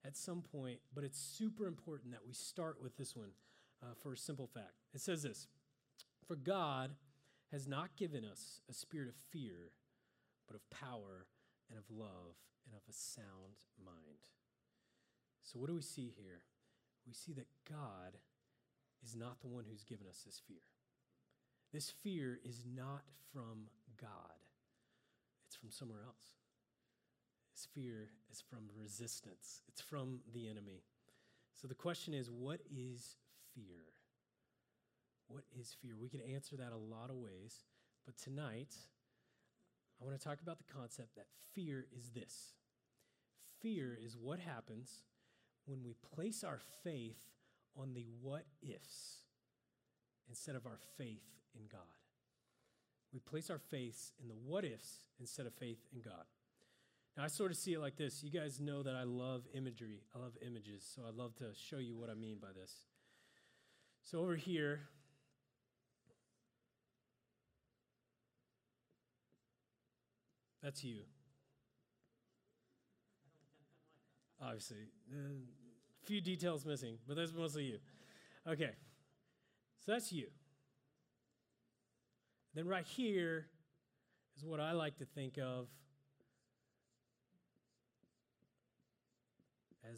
at 0.06 0.16
some 0.16 0.42
point, 0.42 0.80
but 0.94 1.04
it's 1.04 1.20
super 1.20 1.68
important 1.68 2.12
that 2.12 2.26
we 2.26 2.34
start 2.34 2.82
with 2.82 2.98
this 2.98 3.16
one 3.16 3.32
uh, 3.84 3.94
for 4.02 4.14
a 4.14 4.18
simple 4.18 4.48
fact. 4.48 4.74
It 4.94 5.02
says 5.02 5.24
this 5.24 5.48
For 6.28 6.36
God 6.36 6.92
has 7.52 7.68
not 7.68 7.96
given 7.98 8.24
us 8.24 8.62
a 8.70 8.74
spirit 8.74 9.10
of 9.10 9.16
fear, 9.32 9.72
but 10.48 10.56
of 10.56 10.70
power 10.70 11.28
and 11.70 11.78
of 11.78 11.86
love 11.90 12.36
and 12.66 12.76
of 12.76 12.82
a 12.90 12.94
sound 12.94 13.66
mind. 13.84 14.28
So, 15.44 15.60
what 15.60 15.68
do 15.68 15.76
we 15.76 15.82
see 15.82 16.14
here? 16.16 16.42
We 17.08 17.14
see 17.14 17.34
that 17.34 17.48
God 17.70 18.18
is 19.04 19.16
not 19.16 19.42
the 19.42 19.48
one 19.48 19.66
who's 19.70 19.84
given 19.84 20.08
us 20.08 20.22
this 20.26 20.42
fear. 20.48 20.62
This 21.74 21.90
fear 21.90 22.40
is 22.44 22.66
not 22.66 23.04
from 23.34 23.68
God, 24.00 24.40
it's 25.48 25.56
from 25.56 25.72
somewhere 25.72 26.02
else. 26.06 26.39
This 27.60 27.68
fear 27.76 28.08
is 28.32 28.40
from 28.40 28.70
resistance, 28.82 29.64
it's 29.68 29.82
from 29.82 30.20
the 30.34 30.48
enemy. 30.48 30.82
So 31.54 31.68
the 31.68 31.76
question 31.76 32.14
is 32.14 32.32
what 32.32 32.62
is 32.74 33.18
fear? 33.54 33.84
What 35.28 35.44
is 35.60 35.76
fear? 35.82 35.96
We 36.00 36.08
could 36.08 36.22
answer 36.22 36.56
that 36.56 36.72
a 36.72 36.78
lot 36.78 37.10
of 37.10 37.18
ways, 37.18 37.66
but 38.06 38.18
tonight, 38.18 38.74
I 40.00 40.06
want 40.06 40.18
to 40.18 40.26
talk 40.26 40.40
about 40.42 40.58
the 40.58 40.74
concept 40.74 41.18
that 41.18 41.26
fear 41.54 41.86
is 41.94 42.12
this 42.12 42.54
fear 43.60 44.00
is 44.02 44.16
what 44.16 44.40
happens 44.40 45.04
when 45.66 45.84
we 45.84 45.96
place 46.16 46.46
our 46.46 46.62
faith 46.82 47.20
on 47.76 47.94
the 47.94 48.06
what 48.22 48.46
ifs 48.62 49.18
instead 50.30 50.56
of 50.56 50.66
our 50.66 50.80
faith 50.98 51.28
in 51.54 51.64
God. 51.70 51.82
We 53.12 53.20
place 53.20 53.50
our 53.50 53.60
faith 53.60 54.12
in 54.22 54.30
the 54.30 54.36
what 54.46 54.64
ifs 54.64 55.00
instead 55.20 55.46
of 55.46 55.54
faith 55.56 55.80
in 55.92 56.00
God. 56.00 56.24
Now, 57.20 57.26
I 57.26 57.28
sort 57.28 57.52
of 57.52 57.58
see 57.58 57.74
it 57.74 57.82
like 57.82 57.98
this. 57.98 58.24
You 58.24 58.32
guys 58.32 58.62
know 58.62 58.82
that 58.82 58.96
I 58.96 59.04
love 59.04 59.42
imagery, 59.54 60.00
I 60.16 60.20
love 60.20 60.38
images, 60.42 60.90
so 60.96 61.02
I'd 61.06 61.16
love 61.16 61.36
to 61.40 61.48
show 61.54 61.76
you 61.76 61.98
what 61.98 62.10
I 62.10 62.14
mean 62.14 62.38
by 62.42 62.48
this. 62.58 62.74
So, 64.04 64.20
over 64.20 64.38
here, 64.38 64.80
that's 70.64 70.82
you. 70.82 71.02
Obviously, 74.42 74.88
a 75.12 76.06
few 76.06 76.22
details 76.22 76.66
missing, 76.66 77.00
but 77.06 77.18
that's 77.18 77.34
mostly 77.34 77.66
you. 77.66 77.80
Okay, 78.48 78.72
so 79.86 79.92
that's 79.92 80.14
you. 80.14 80.28
Then, 82.56 82.66
right 82.66 82.86
here 82.86 83.48
is 84.38 84.46
what 84.46 84.62
I 84.62 84.72
like 84.72 85.00
to 85.00 85.06
think 85.06 85.38
of 85.38 85.68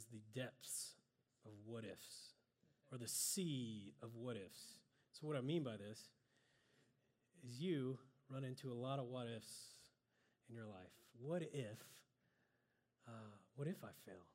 as 0.02 0.08
the 0.08 0.40
depths 0.40 0.94
of 1.46 1.52
what 1.66 1.84
ifs, 1.84 2.34
or 2.92 2.98
the 2.98 3.08
sea 3.08 3.94
of 4.02 4.10
what 4.16 4.36
ifs. 4.36 4.76
So, 5.12 5.28
what 5.28 5.38
I 5.38 5.42
mean 5.42 5.64
by 5.64 5.78
this 5.78 6.10
is 7.48 7.60
you 7.60 7.98
run 8.30 8.44
into 8.44 8.72
a 8.72 8.74
lot 8.74 9.00
of 9.00 9.06
what 9.06 9.28
ifs 9.28 9.76
in 10.50 10.56
your 10.56 10.66
life. 10.66 10.92
What 11.20 11.42
if, 11.42 11.80
uh, 13.08 13.36
what 13.56 13.68
if 13.68 13.84
I 13.84 13.90
fail? 14.06 14.26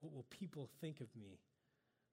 What 0.00 0.12
will 0.12 0.26
people 0.30 0.68
think 0.80 1.00
of 1.00 1.08
me? 1.16 1.38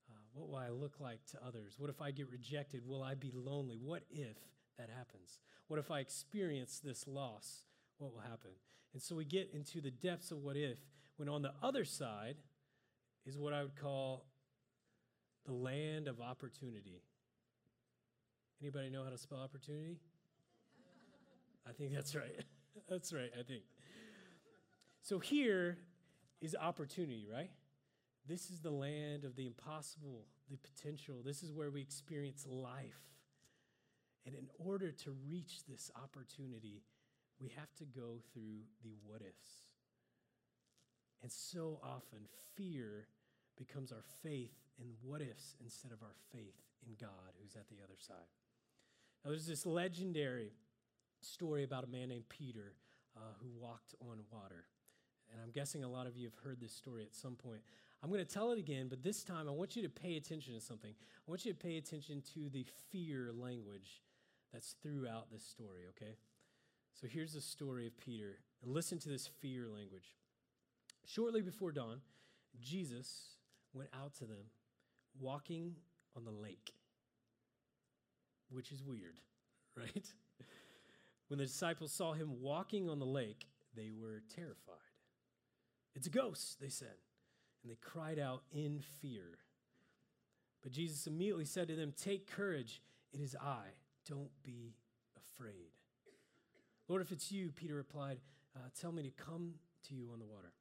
Uh, 0.10 0.20
what 0.34 0.50
will 0.50 0.58
I 0.58 0.70
look 0.70 1.00
like 1.00 1.26
to 1.32 1.40
others? 1.46 1.76
What 1.78 1.90
if 1.90 2.02
I 2.02 2.12
get 2.12 2.30
rejected? 2.30 2.88
Will 2.88 3.04
I 3.04 3.16
be 3.16 3.32
lonely? 3.34 3.78
What 3.82 4.04
if 4.10 4.38
that 4.78 4.90
happens? 4.90 5.40
What 5.68 5.80
if 5.80 5.92
I 5.92 6.00
experience 6.00 6.80
this 6.80 7.08
loss? 7.08 7.66
What 7.98 8.14
will 8.14 8.22
happen? 8.22 8.52
And 8.94 9.02
so 9.02 9.16
we 9.16 9.26
get 9.26 9.52
into 9.54 9.82
the 9.82 9.92
depths 9.92 10.32
of 10.32 10.40
what 10.40 10.56
if, 10.56 10.78
when 11.18 11.30
on 11.30 11.42
the 11.42 11.54
other 11.62 11.84
side 11.84 12.38
is 13.26 13.38
what 13.38 13.54
I 13.54 13.62
would 13.64 13.76
call 13.76 14.26
the 15.46 15.54
land 15.54 16.08
of 16.08 16.22
opportunity. 16.22 17.02
Anybody 18.62 18.90
know 18.90 19.04
how 19.04 19.10
to 19.10 19.18
spell 19.18 19.40
opportunity? 19.40 20.00
I 21.68 21.72
think 21.72 21.94
that's 21.94 22.16
right. 22.16 22.44
that's 22.90 23.14
right, 23.14 23.32
I 23.38 23.44
think. 23.44 23.64
So 25.02 25.20
here 25.20 25.78
is 26.42 26.56
opportunity, 26.60 27.28
right? 27.32 27.52
This 28.28 28.50
is 28.50 28.60
the 28.60 28.72
land 28.72 29.26
of 29.26 29.36
the 29.36 29.48
impossible, 29.48 30.26
the 30.50 30.58
potential. 30.58 31.22
This 31.24 31.42
is 31.42 31.52
where 31.52 31.72
we 31.72 31.82
experience 31.82 32.46
life. 32.48 33.02
And 34.26 34.36
in 34.36 34.48
order 34.60 34.92
to 34.92 35.16
reach 35.28 35.66
this 35.68 35.90
opportunity, 35.96 36.84
we 37.40 37.48
have 37.58 37.74
to 37.78 37.86
go 37.86 38.20
through 38.34 38.60
the 38.84 38.96
what 39.06 39.22
ifs. 39.22 39.69
And 41.22 41.32
so 41.32 41.80
often, 41.84 42.20
fear 42.56 43.08
becomes 43.58 43.92
our 43.92 44.04
faith 44.24 44.56
in 44.80 44.88
what 45.02 45.22
ifs 45.22 45.56
instead 45.62 45.92
of 45.92 46.02
our 46.02 46.16
faith 46.32 46.56
in 46.88 46.94
God 47.00 47.36
who's 47.42 47.56
at 47.56 47.68
the 47.68 47.84
other 47.84 47.98
side. 47.98 48.30
Now, 49.24 49.32
there's 49.32 49.48
this 49.48 49.66
legendary 49.66 50.54
story 51.22 51.64
about 51.64 51.84
a 51.84 51.88
man 51.88 52.10
named 52.10 52.30
Peter 52.30 52.74
uh, 53.18 53.34
who 53.42 53.50
walked 53.60 53.96
on 54.02 54.20
water. 54.32 54.66
And 55.32 55.42
I'm 55.44 55.52
guessing 55.52 55.84
a 55.84 55.90
lot 55.90 56.08
of 56.08 56.16
you 56.16 56.26
have 56.26 56.38
heard 56.44 56.60
this 56.62 56.74
story 56.74 57.04
at 57.04 57.14
some 57.14 57.36
point. 57.36 57.62
I'm 58.02 58.10
going 58.10 58.26
to 58.26 58.34
tell 58.34 58.52
it 58.52 58.60
again, 58.60 58.88
but 58.90 59.04
this 59.04 59.24
time 59.24 59.48
I 59.48 59.52
want 59.52 59.76
you 59.76 59.84
to 59.84 59.90
pay 59.90 60.16
attention 60.16 60.54
to 60.54 60.62
something. 60.62 60.92
I 60.92 61.30
want 61.30 61.46
you 61.46 61.52
to 61.52 61.58
pay 61.58 61.78
attention 61.78 62.24
to 62.34 62.50
the 62.50 62.66
fear 62.92 63.32
language 63.34 64.02
that's 64.54 64.76
throughout 64.82 65.30
this 65.32 65.44
story, 65.44 65.82
okay? 65.90 66.16
So 66.94 67.08
here's 67.08 67.34
the 67.34 67.42
story 67.42 67.86
of 67.88 67.98
Peter. 67.98 68.40
And 68.64 68.74
listen 68.74 68.98
to 69.00 69.10
this 69.10 69.28
fear 69.28 69.68
language. 69.68 70.16
Shortly 71.06 71.42
before 71.42 71.72
dawn, 71.72 72.02
Jesus 72.62 73.36
went 73.74 73.90
out 73.94 74.14
to 74.16 74.26
them 74.26 74.52
walking 75.20 75.76
on 76.16 76.26
the 76.26 76.32
lake, 76.32 76.74
which 78.50 78.72
is 78.72 78.84
weird, 78.84 79.20
right? 79.76 80.08
When 81.28 81.38
the 81.38 81.46
disciples 81.46 81.92
saw 81.92 82.14
him 82.14 82.42
walking 82.42 82.90
on 82.90 83.00
the 83.00 83.06
lake, 83.06 83.48
they 83.76 83.92
were 83.92 84.24
terrified. 84.36 84.76
It's 85.96 86.08
a 86.08 86.12
ghost, 86.12 86.58
they 86.60 86.70
said, 86.70 86.98
and 87.62 87.72
they 87.72 87.78
cried 87.82 88.20
out 88.20 88.42
in 88.52 88.82
fear. 89.02 89.38
But 90.62 90.72
Jesus 90.72 91.08
immediately 91.08 91.46
said 91.46 91.68
to 91.68 91.76
them, 91.76 91.94
Take 91.96 92.30
courage, 92.30 92.82
it 93.14 93.22
is 93.22 93.36
I 93.36 93.62
don't 94.08 94.32
be 94.44 94.74
afraid. 95.18 95.72
Lord, 96.88 97.02
if 97.02 97.12
it's 97.12 97.32
you, 97.32 97.52
Peter 97.56 97.76
replied, 97.76 98.18
uh, 98.56 98.70
Tell 98.80 98.92
me 98.92 99.04
to 99.04 99.12
come 99.12 99.54
to 99.88 99.94
you 99.94 100.10
on 100.12 100.20
the 100.20 100.26
water. 100.26 100.52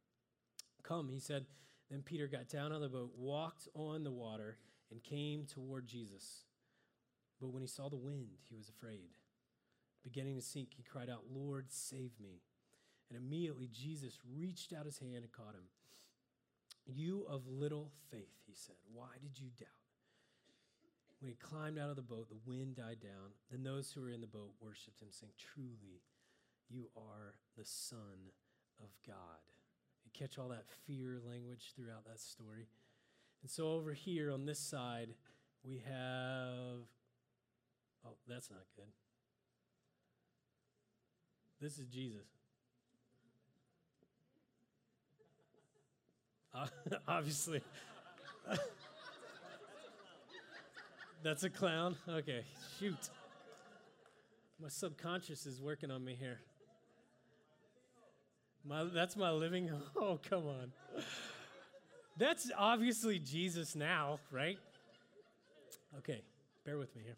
Come, 0.82 1.08
he 1.08 1.18
said. 1.18 1.46
Then 1.90 2.02
Peter 2.02 2.26
got 2.26 2.48
down 2.48 2.72
on 2.72 2.82
the 2.82 2.88
boat, 2.88 3.12
walked 3.16 3.66
on 3.74 4.04
the 4.04 4.10
water, 4.10 4.58
and 4.90 5.02
came 5.02 5.46
toward 5.46 5.86
Jesus. 5.86 6.44
But 7.40 7.48
when 7.48 7.62
he 7.62 7.68
saw 7.68 7.88
the 7.88 7.96
wind, 7.96 8.28
he 8.48 8.56
was 8.56 8.68
afraid. 8.68 9.08
Beginning 10.04 10.36
to 10.36 10.42
sink, 10.42 10.70
he 10.76 10.82
cried 10.82 11.08
out, 11.08 11.24
Lord, 11.30 11.66
save 11.70 12.12
me. 12.20 12.42
And 13.08 13.18
immediately 13.18 13.68
Jesus 13.72 14.18
reached 14.30 14.72
out 14.72 14.84
his 14.84 14.98
hand 14.98 15.16
and 15.16 15.32
caught 15.32 15.54
him. 15.54 15.68
You 16.86 17.26
of 17.28 17.46
little 17.46 17.90
faith, 18.10 18.36
he 18.46 18.54
said, 18.54 18.76
why 18.92 19.08
did 19.22 19.38
you 19.38 19.48
doubt? 19.58 19.68
When 21.20 21.30
he 21.30 21.36
climbed 21.36 21.78
out 21.78 21.90
of 21.90 21.96
the 21.96 22.02
boat, 22.02 22.28
the 22.28 22.50
wind 22.50 22.76
died 22.76 23.00
down. 23.02 23.32
Then 23.50 23.64
those 23.64 23.90
who 23.90 24.00
were 24.00 24.10
in 24.10 24.20
the 24.20 24.26
boat 24.26 24.52
worshiped 24.60 25.00
him, 25.00 25.08
saying, 25.10 25.32
Truly, 25.36 26.02
you 26.68 26.90
are 26.96 27.34
the 27.56 27.64
Son 27.64 28.30
of 28.80 28.90
God. 29.04 29.16
Catch 30.18 30.38
all 30.38 30.48
that 30.48 30.64
fear 30.86 31.20
language 31.28 31.72
throughout 31.76 32.04
that 32.06 32.18
story? 32.18 32.66
And 33.42 33.50
so 33.50 33.72
over 33.72 33.92
here 33.92 34.32
on 34.32 34.46
this 34.46 34.58
side, 34.58 35.10
we 35.64 35.82
have. 35.86 36.80
Oh, 38.04 38.16
that's 38.26 38.50
not 38.50 38.62
good. 38.74 38.86
This 41.60 41.78
is 41.78 41.86
Jesus. 41.86 42.26
Uh, 46.54 46.66
obviously. 47.08 47.60
That's 51.22 51.42
a 51.42 51.50
clown? 51.50 51.96
Okay, 52.08 52.42
shoot. 52.78 53.10
My 54.62 54.68
subconscious 54.68 55.46
is 55.46 55.60
working 55.60 55.90
on 55.90 56.04
me 56.04 56.16
here. 56.18 56.38
My, 58.68 58.84
that's 58.84 59.16
my 59.16 59.30
living. 59.30 59.70
Oh, 59.96 60.20
come 60.28 60.46
on. 60.46 60.72
That's 62.18 62.50
obviously 62.56 63.18
Jesus 63.18 63.74
now, 63.74 64.18
right? 64.30 64.58
Okay, 65.98 66.20
bear 66.66 66.76
with 66.76 66.94
me 66.94 67.02
here. 67.04 67.16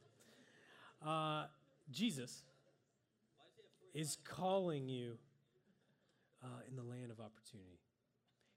Uh, 1.04 1.46
Jesus 1.90 2.42
is 3.94 4.18
calling 4.24 4.88
you 4.88 5.14
uh, 6.44 6.46
in 6.68 6.76
the 6.76 6.82
land 6.82 7.10
of 7.10 7.18
opportunity. 7.18 7.80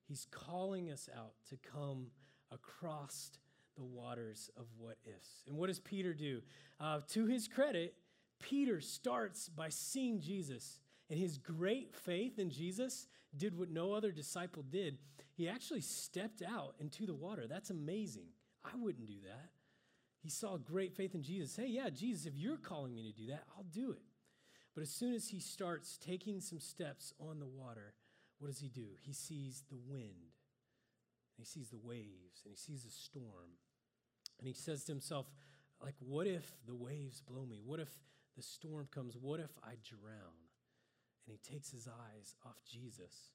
He's 0.07 0.27
calling 0.29 0.91
us 0.91 1.09
out 1.17 1.33
to 1.49 1.57
come 1.57 2.07
across 2.51 3.31
the 3.75 3.83
waters 3.83 4.51
of 4.55 4.65
what 4.77 4.97
ifs. 5.05 5.43
And 5.47 5.57
what 5.57 5.67
does 5.67 5.79
Peter 5.79 6.13
do? 6.13 6.41
Uh, 6.79 6.99
to 7.09 7.25
his 7.25 7.47
credit, 7.47 7.95
Peter 8.39 8.81
starts 8.81 9.49
by 9.49 9.69
seeing 9.69 10.19
Jesus. 10.19 10.79
And 11.13 11.21
his 11.21 11.37
great 11.37 11.93
faith 11.93 12.39
in 12.39 12.49
Jesus 12.49 13.05
did 13.37 13.55
what 13.55 13.69
no 13.69 13.93
other 13.93 14.11
disciple 14.11 14.63
did. 14.63 14.97
He 15.35 15.47
actually 15.47 15.81
stepped 15.81 16.41
out 16.41 16.73
into 16.79 17.05
the 17.05 17.13
water. 17.13 17.45
That's 17.47 17.69
amazing. 17.69 18.29
I 18.65 18.75
wouldn't 18.75 19.05
do 19.05 19.19
that. 19.27 19.51
He 20.23 20.29
saw 20.29 20.57
great 20.57 20.95
faith 20.95 21.13
in 21.13 21.21
Jesus. 21.21 21.55
Hey, 21.55 21.67
yeah, 21.67 21.91
Jesus, 21.91 22.25
if 22.25 22.35
you're 22.35 22.57
calling 22.57 22.95
me 22.95 23.03
to 23.03 23.11
do 23.11 23.27
that, 23.27 23.43
I'll 23.55 23.67
do 23.71 23.91
it. 23.91 24.01
But 24.73 24.81
as 24.81 24.89
soon 24.89 25.13
as 25.13 25.29
he 25.29 25.39
starts 25.39 25.99
taking 26.03 26.41
some 26.41 26.59
steps 26.59 27.13
on 27.19 27.39
the 27.39 27.45
water, 27.45 27.93
what 28.39 28.47
does 28.47 28.59
he 28.59 28.69
do? 28.69 28.87
He 28.99 29.13
sees 29.13 29.61
the 29.69 29.77
wind 29.77 30.33
and 31.37 31.37
he 31.37 31.45
sees 31.45 31.69
the 31.69 31.77
waves 31.77 32.41
and 32.43 32.51
he 32.51 32.57
sees 32.57 32.85
the 32.85 32.89
storm. 32.89 33.59
And 34.39 34.47
he 34.47 34.53
says 34.55 34.83
to 34.85 34.91
himself, 34.91 35.27
like, 35.79 35.93
what 35.99 36.25
if 36.25 36.55
the 36.65 36.73
waves 36.73 37.21
blow 37.21 37.45
me? 37.45 37.61
What 37.63 37.79
if 37.79 37.99
the 38.35 38.41
storm 38.41 38.87
comes? 38.91 39.15
What 39.15 39.39
if 39.39 39.51
I 39.63 39.75
drown? 39.87 40.33
And 41.25 41.37
he 41.37 41.53
takes 41.53 41.71
his 41.71 41.87
eyes 41.87 42.35
off 42.45 42.57
Jesus 42.69 43.31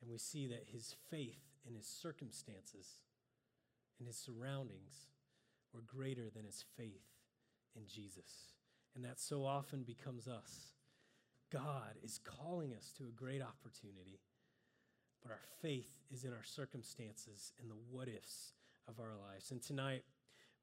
And 0.00 0.10
we 0.10 0.18
see 0.18 0.46
that 0.48 0.66
his 0.70 0.94
faith 1.10 1.40
in 1.66 1.74
his 1.74 1.86
circumstances 1.86 2.98
and 3.98 4.06
his 4.06 4.16
surroundings 4.18 5.08
were 5.72 5.80
greater 5.80 6.28
than 6.34 6.44
his 6.44 6.64
faith 6.76 7.06
in 7.74 7.82
Jesus. 7.86 8.52
And 8.94 9.04
that 9.04 9.18
so 9.18 9.44
often 9.44 9.82
becomes 9.82 10.28
us. 10.28 10.74
God 11.50 11.96
is 12.02 12.20
calling 12.22 12.74
us 12.74 12.92
to 12.98 13.04
a 13.04 13.16
great 13.16 13.40
opportunity, 13.40 14.20
but 15.22 15.32
our 15.32 15.40
faith 15.62 16.02
is 16.12 16.24
in 16.24 16.32
our 16.32 16.44
circumstances 16.44 17.52
and 17.60 17.70
the 17.70 17.76
what 17.90 18.08
ifs 18.08 18.52
of 18.86 19.00
our 19.00 19.14
lives. 19.30 19.50
And 19.52 19.62
tonight, 19.62 20.02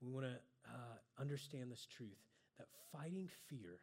we 0.02 0.12
want 0.12 0.26
to 0.26 0.36
uh, 0.70 0.98
understand 1.20 1.72
this 1.72 1.86
truth 1.86 2.20
that 2.60 2.68
fighting 2.92 3.30
fear 3.48 3.80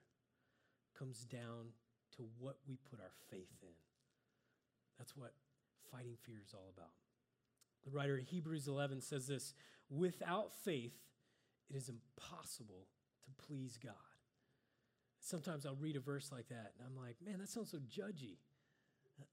comes 0.99 1.25
down 1.25 1.73
to 2.19 2.25
what 2.39 2.57
we 2.69 2.79
put 2.91 3.01
our 3.01 3.13
faith 3.31 3.57
in. 3.63 3.75
That's 4.99 5.17
what 5.17 5.33
fighting 5.91 6.17
fear 6.27 6.37
is 6.45 6.53
all 6.53 6.71
about. 6.77 6.93
The 7.85 7.91
writer 7.91 8.19
of 8.19 8.25
Hebrews 8.25 8.69
11 8.69 9.01
says 9.01 9.27
this 9.27 9.55
without 9.89 10.53
faith, 10.53 10.93
it 11.71 11.77
is 11.77 11.89
impossible 11.89 12.87
to 13.25 13.47
please 13.47 13.79
God. 13.83 13.95
Sometimes 15.21 15.65
I'll 15.65 15.77
read 15.77 15.97
a 15.97 16.01
verse 16.01 16.31
like 16.33 16.49
that 16.49 16.73
and 16.79 16.87
I'm 16.87 17.01
like, 17.01 17.17
man, 17.25 17.39
that 17.39 17.49
sounds 17.49 17.71
so 17.71 17.79
judgy. 17.79 18.39
Like, 19.19 19.29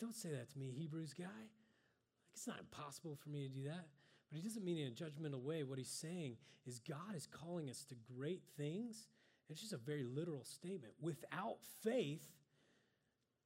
don't 0.00 0.14
say 0.14 0.30
that 0.30 0.50
to 0.52 0.58
me, 0.58 0.70
Hebrews 0.70 1.12
guy. 1.12 1.24
Like, 1.24 2.32
it's 2.34 2.46
not 2.46 2.60
impossible 2.60 3.16
for 3.22 3.30
me 3.30 3.42
to 3.42 3.48
do 3.48 3.64
that. 3.64 3.86
But 4.30 4.36
he 4.36 4.42
doesn't 4.42 4.64
mean 4.64 4.78
in 4.78 4.88
a 4.88 4.90
judgmental 4.90 5.42
way. 5.42 5.62
What 5.62 5.78
he's 5.78 5.88
saying 5.88 6.36
is 6.66 6.80
God 6.80 7.14
is 7.14 7.26
calling 7.26 7.70
us 7.70 7.84
to 7.84 7.94
great 8.16 8.42
things. 8.56 9.06
It's 9.48 9.60
just 9.60 9.72
a 9.72 9.78
very 9.78 10.04
literal 10.04 10.44
statement. 10.44 10.94
Without 11.00 11.58
faith, 11.82 12.26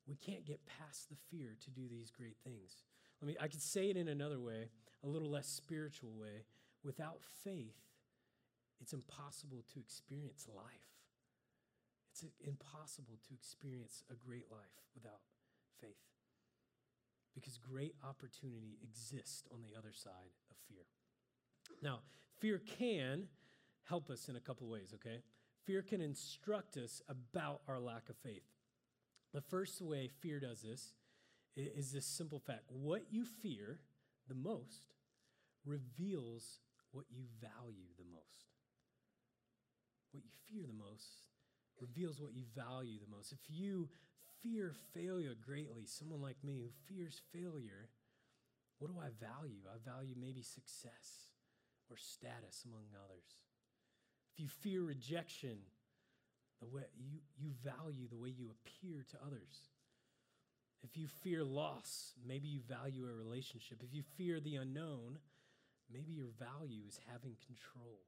we 0.06 0.14
can't 0.14 0.44
get 0.44 0.60
past 0.66 1.10
the 1.10 1.16
fear 1.30 1.56
to 1.64 1.70
do 1.70 1.88
these 1.88 2.10
great 2.10 2.36
things. 2.44 2.84
Let 3.20 3.28
me 3.28 3.36
I 3.40 3.48
could 3.48 3.62
say 3.62 3.90
it 3.90 3.96
in 3.96 4.08
another 4.08 4.40
way, 4.40 4.70
a 5.04 5.08
little 5.08 5.30
less 5.30 5.48
spiritual 5.48 6.12
way. 6.18 6.44
Without 6.84 7.20
faith, 7.44 7.76
it's 8.80 8.92
impossible 8.92 9.64
to 9.74 9.80
experience 9.80 10.46
life. 10.54 10.88
It's 12.12 12.24
impossible 12.46 13.18
to 13.28 13.34
experience 13.34 14.02
a 14.10 14.14
great 14.14 14.50
life 14.50 14.86
without 14.94 15.20
faith. 15.80 15.90
Because 17.34 17.58
great 17.58 17.94
opportunity 18.02 18.78
exists 18.82 19.44
on 19.52 19.60
the 19.62 19.76
other 19.76 19.92
side 19.92 20.32
of 20.50 20.56
fear. 20.68 20.86
Now, 21.82 22.00
fear 22.40 22.58
can 22.58 23.28
help 23.84 24.10
us 24.10 24.28
in 24.28 24.36
a 24.36 24.40
couple 24.40 24.68
ways, 24.68 24.92
okay? 24.94 25.22
Fear 25.68 25.82
can 25.82 26.00
instruct 26.00 26.78
us 26.78 27.02
about 27.10 27.60
our 27.68 27.78
lack 27.78 28.08
of 28.08 28.16
faith. 28.16 28.48
The 29.34 29.42
first 29.42 29.82
way 29.82 30.08
fear 30.08 30.40
does 30.40 30.62
this 30.62 30.94
is 31.56 31.92
this 31.92 32.06
simple 32.06 32.38
fact 32.38 32.70
what 32.70 33.02
you 33.10 33.26
fear 33.26 33.78
the 34.28 34.34
most 34.34 34.94
reveals 35.66 36.60
what 36.92 37.04
you 37.10 37.24
value 37.38 37.92
the 37.98 38.06
most. 38.10 38.48
What 40.12 40.24
you 40.24 40.30
fear 40.48 40.64
the 40.66 40.72
most 40.72 41.26
reveals 41.78 42.18
what 42.18 42.32
you 42.32 42.44
value 42.56 42.98
the 42.98 43.14
most. 43.14 43.32
If 43.32 43.50
you 43.50 43.90
fear 44.42 44.72
failure 44.94 45.34
greatly, 45.38 45.84
someone 45.84 46.22
like 46.22 46.42
me 46.42 46.56
who 46.62 46.70
fears 46.94 47.20
failure, 47.30 47.90
what 48.78 48.90
do 48.90 48.98
I 48.98 49.10
value? 49.20 49.68
I 49.68 49.76
value 49.84 50.14
maybe 50.18 50.40
success 50.40 51.28
or 51.90 51.98
status 51.98 52.64
among 52.64 52.84
others. 52.96 53.36
If 54.38 54.42
you 54.42 54.48
fear 54.48 54.82
rejection, 54.82 55.56
the 56.60 56.68
way 56.68 56.82
you, 56.96 57.18
you 57.36 57.50
value 57.64 58.06
the 58.08 58.16
way 58.16 58.28
you 58.28 58.50
appear 58.50 59.04
to 59.10 59.16
others. 59.26 59.70
If 60.84 60.96
you 60.96 61.08
fear 61.08 61.42
loss, 61.42 62.12
maybe 62.24 62.46
you 62.46 62.60
value 62.60 63.04
a 63.04 63.12
relationship. 63.12 63.82
If 63.82 63.92
you 63.92 64.04
fear 64.16 64.38
the 64.38 64.54
unknown, 64.54 65.18
maybe 65.92 66.12
your 66.12 66.28
value 66.38 66.82
is 66.86 67.00
having 67.10 67.34
control. 67.44 67.98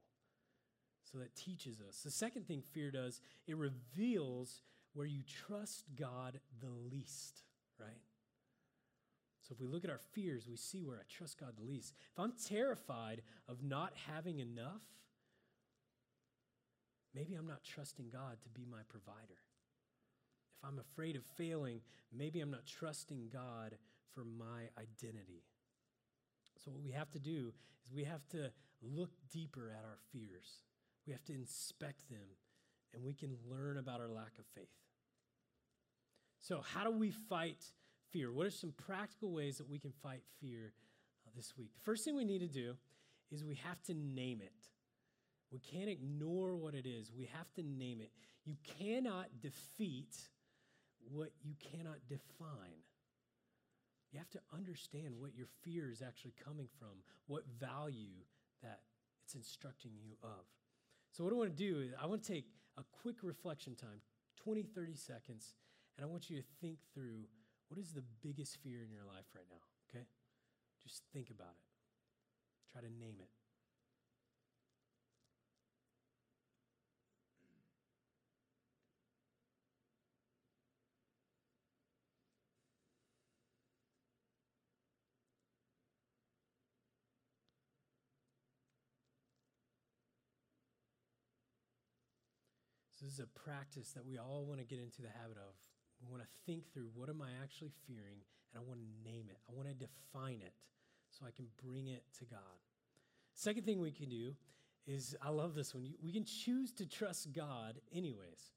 So 1.11 1.17
that 1.17 1.35
teaches 1.35 1.81
us. 1.85 1.99
The 2.01 2.11
second 2.11 2.47
thing 2.47 2.61
fear 2.71 2.91
does, 2.91 3.19
it 3.45 3.57
reveals 3.57 4.61
where 4.93 5.07
you 5.07 5.23
trust 5.23 5.83
God 5.99 6.39
the 6.61 6.69
least, 6.69 7.43
right? 7.77 7.99
So 9.41 9.53
if 9.53 9.59
we 9.59 9.67
look 9.67 9.83
at 9.83 9.89
our 9.89 9.99
fears, 10.13 10.47
we 10.47 10.55
see 10.55 10.81
where 10.81 10.95
I 10.95 11.03
trust 11.09 11.37
God 11.37 11.55
the 11.57 11.69
least. 11.69 11.93
If 12.13 12.19
I'm 12.19 12.33
terrified 12.47 13.21
of 13.49 13.61
not 13.63 13.91
having 14.07 14.39
enough, 14.39 14.83
maybe 17.15 17.35
I'm 17.35 17.47
not 17.47 17.63
trusting 17.63 18.09
God 18.11 18.37
to 18.43 18.49
be 18.49 18.65
my 18.69 18.81
provider. 18.89 19.41
If 20.57 20.67
I'm 20.67 20.79
afraid 20.79 21.15
of 21.15 21.23
failing, 21.37 21.81
maybe 22.15 22.39
I'm 22.41 22.51
not 22.51 22.65
trusting 22.65 23.29
God 23.31 23.75
for 24.13 24.23
my 24.23 24.69
identity. 24.77 25.43
So, 26.63 26.71
what 26.71 26.83
we 26.83 26.91
have 26.91 27.09
to 27.11 27.19
do 27.19 27.53
is 27.85 27.93
we 27.93 28.03
have 28.03 28.27
to 28.29 28.51
look 28.81 29.11
deeper 29.31 29.71
at 29.77 29.83
our 29.83 29.97
fears. 30.11 30.63
We 31.07 31.13
have 31.13 31.23
to 31.25 31.33
inspect 31.33 32.09
them, 32.09 32.37
and 32.93 33.03
we 33.03 33.13
can 33.13 33.35
learn 33.49 33.77
about 33.77 33.99
our 33.99 34.09
lack 34.09 34.37
of 34.37 34.45
faith. 34.55 34.67
So, 36.41 36.61
how 36.61 36.83
do 36.83 36.91
we 36.91 37.11
fight 37.11 37.63
fear? 38.11 38.31
What 38.31 38.45
are 38.45 38.51
some 38.51 38.73
practical 38.85 39.31
ways 39.31 39.57
that 39.57 39.69
we 39.69 39.79
can 39.79 39.91
fight 40.03 40.21
fear 40.39 40.73
uh, 41.25 41.31
this 41.35 41.53
week? 41.57 41.73
The 41.73 41.83
first 41.83 42.05
thing 42.05 42.15
we 42.15 42.25
need 42.25 42.39
to 42.39 42.47
do 42.47 42.75
is 43.31 43.43
we 43.43 43.55
have 43.55 43.81
to 43.83 43.93
name 43.93 44.41
it. 44.41 44.67
We 45.51 45.59
can't 45.59 45.89
ignore 45.89 46.55
what 46.55 46.73
it 46.73 46.85
is. 46.85 47.11
We 47.15 47.29
have 47.33 47.51
to 47.55 47.63
name 47.63 47.99
it. 48.01 48.11
You 48.45 48.55
cannot 48.79 49.27
defeat 49.41 50.15
what 51.11 51.31
you 51.43 51.55
cannot 51.59 51.97
define. 52.07 52.85
You 54.11 54.19
have 54.19 54.29
to 54.31 54.41
understand 54.53 55.15
what 55.17 55.35
your 55.35 55.47
fear 55.63 55.89
is 55.89 56.01
actually 56.01 56.33
coming 56.43 56.67
from, 56.79 57.03
what 57.27 57.43
value 57.59 58.23
that 58.61 58.79
it's 59.23 59.35
instructing 59.35 59.91
you 60.01 60.15
of. 60.23 60.45
So, 61.11 61.23
what 61.23 61.33
I 61.33 61.35
want 61.35 61.55
to 61.55 61.63
do 61.63 61.81
is, 61.81 61.93
I 62.01 62.05
want 62.05 62.23
to 62.23 62.33
take 62.33 62.45
a 62.77 62.83
quick 63.01 63.17
reflection 63.23 63.75
time 63.75 64.01
20, 64.43 64.63
30 64.63 64.95
seconds 64.95 65.55
and 65.97 66.05
I 66.05 66.09
want 66.09 66.29
you 66.29 66.37
to 66.37 66.43
think 66.61 66.77
through 66.93 67.27
what 67.67 67.79
is 67.79 67.91
the 67.91 68.03
biggest 68.23 68.57
fear 68.63 68.83
in 68.83 68.91
your 68.91 69.05
life 69.05 69.25
right 69.35 69.45
now, 69.49 69.63
okay? 69.89 70.05
Just 70.81 71.03
think 71.13 71.29
about 71.29 71.55
it. 71.55 72.71
Try 72.71 72.81
to 72.81 72.89
name 72.89 73.15
it. 73.19 73.29
So, 93.01 93.05
this 93.05 93.15
is 93.15 93.19
a 93.19 93.39
practice 93.39 93.93
that 93.93 94.05
we 94.05 94.19
all 94.19 94.45
want 94.45 94.59
to 94.59 94.65
get 94.65 94.77
into 94.77 95.01
the 95.01 95.09
habit 95.09 95.37
of. 95.37 95.55
We 95.99 96.11
want 96.11 96.21
to 96.21 96.29
think 96.45 96.71
through 96.71 96.89
what 96.93 97.09
am 97.09 97.19
I 97.19 97.29
actually 97.41 97.71
fearing, 97.87 98.21
and 98.53 98.61
I 98.61 98.67
want 98.67 98.79
to 98.79 99.09
name 99.09 99.25
it. 99.27 99.39
I 99.49 99.53
want 99.55 99.67
to 99.69 99.73
define 99.73 100.41
it 100.41 100.53
so 101.09 101.25
I 101.25 101.31
can 101.31 101.47
bring 101.65 101.87
it 101.87 102.03
to 102.19 102.25
God. 102.25 102.61
Second 103.33 103.65
thing 103.65 103.79
we 103.79 103.91
can 103.91 104.09
do 104.09 104.35
is 104.85 105.15
I 105.19 105.29
love 105.29 105.55
this 105.55 105.73
one. 105.73 105.91
We 106.03 106.11
can 106.11 106.25
choose 106.25 106.71
to 106.73 106.85
trust 106.85 107.33
God 107.33 107.79
anyways. 107.91 108.53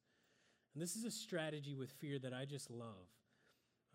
And 0.75 0.83
this 0.83 0.95
is 0.95 1.05
a 1.05 1.11
strategy 1.11 1.75
with 1.75 1.91
fear 1.93 2.19
that 2.19 2.35
I 2.35 2.45
just 2.45 2.71
love. 2.71 3.09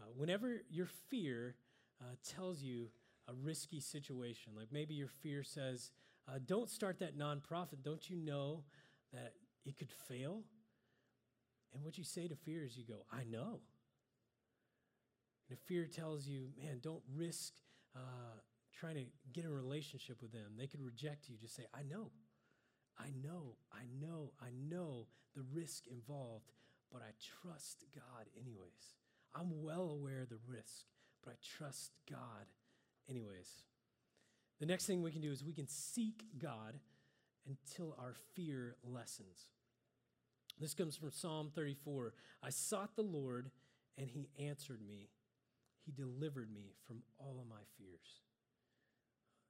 Uh, 0.01 0.05
whenever 0.15 0.63
your 0.71 0.87
fear 0.87 1.55
uh, 2.01 2.15
tells 2.27 2.63
you 2.63 2.87
a 3.27 3.33
risky 3.33 3.79
situation, 3.79 4.53
like 4.55 4.71
maybe 4.71 4.95
your 4.95 5.09
fear 5.09 5.43
says, 5.43 5.91
uh, 6.27 6.39
don't 6.43 6.71
start 6.71 6.99
that 6.99 7.17
nonprofit. 7.17 7.83
Don't 7.83 8.09
you 8.09 8.15
know 8.15 8.63
that 9.13 9.33
it 9.65 9.77
could 9.77 9.91
fail? 10.07 10.43
And 11.73 11.83
what 11.83 11.97
you 11.97 12.03
say 12.03 12.27
to 12.27 12.35
fear 12.35 12.63
is 12.65 12.77
you 12.77 12.83
go, 12.85 13.05
I 13.11 13.23
know. 13.29 13.59
And 15.47 15.57
if 15.57 15.59
fear 15.59 15.85
tells 15.85 16.27
you, 16.27 16.49
man, 16.57 16.79
don't 16.81 17.03
risk 17.15 17.53
uh, 17.95 18.39
trying 18.73 18.95
to 18.95 19.05
get 19.33 19.45
in 19.45 19.51
a 19.51 19.53
relationship 19.53 20.21
with 20.21 20.31
them, 20.31 20.53
they 20.57 20.67
could 20.67 20.81
reject 20.81 21.29
you. 21.29 21.35
Just 21.39 21.55
say, 21.55 21.65
I 21.73 21.83
know. 21.83 22.11
I 22.97 23.11
know, 23.23 23.55
I 23.71 23.83
know, 24.01 24.33
I 24.41 24.49
know 24.69 25.07
the 25.35 25.43
risk 25.53 25.87
involved, 25.87 26.51
but 26.91 27.01
I 27.01 27.11
trust 27.41 27.85
God 27.95 28.27
anyways. 28.37 28.95
I'm 29.33 29.63
well 29.63 29.91
aware 29.91 30.21
of 30.21 30.29
the 30.29 30.39
risk, 30.47 30.85
but 31.23 31.31
I 31.31 31.35
trust 31.57 31.91
God 32.09 32.47
anyways. 33.09 33.63
The 34.59 34.65
next 34.65 34.85
thing 34.85 35.01
we 35.01 35.11
can 35.11 35.21
do 35.21 35.31
is 35.31 35.43
we 35.43 35.53
can 35.53 35.67
seek 35.67 36.23
God 36.37 36.79
until 37.49 37.95
our 37.99 38.13
fear 38.35 38.75
lessens. 38.83 39.47
This 40.59 40.73
comes 40.73 40.95
from 40.95 41.11
Psalm 41.11 41.51
34. 41.55 42.13
I 42.43 42.49
sought 42.49 42.95
the 42.95 43.01
Lord, 43.01 43.49
and 43.97 44.09
he 44.09 44.29
answered 44.39 44.81
me. 44.85 45.09
He 45.85 45.91
delivered 45.91 46.53
me 46.53 46.73
from 46.85 47.01
all 47.17 47.39
of 47.39 47.49
my 47.49 47.61
fears. 47.77 48.21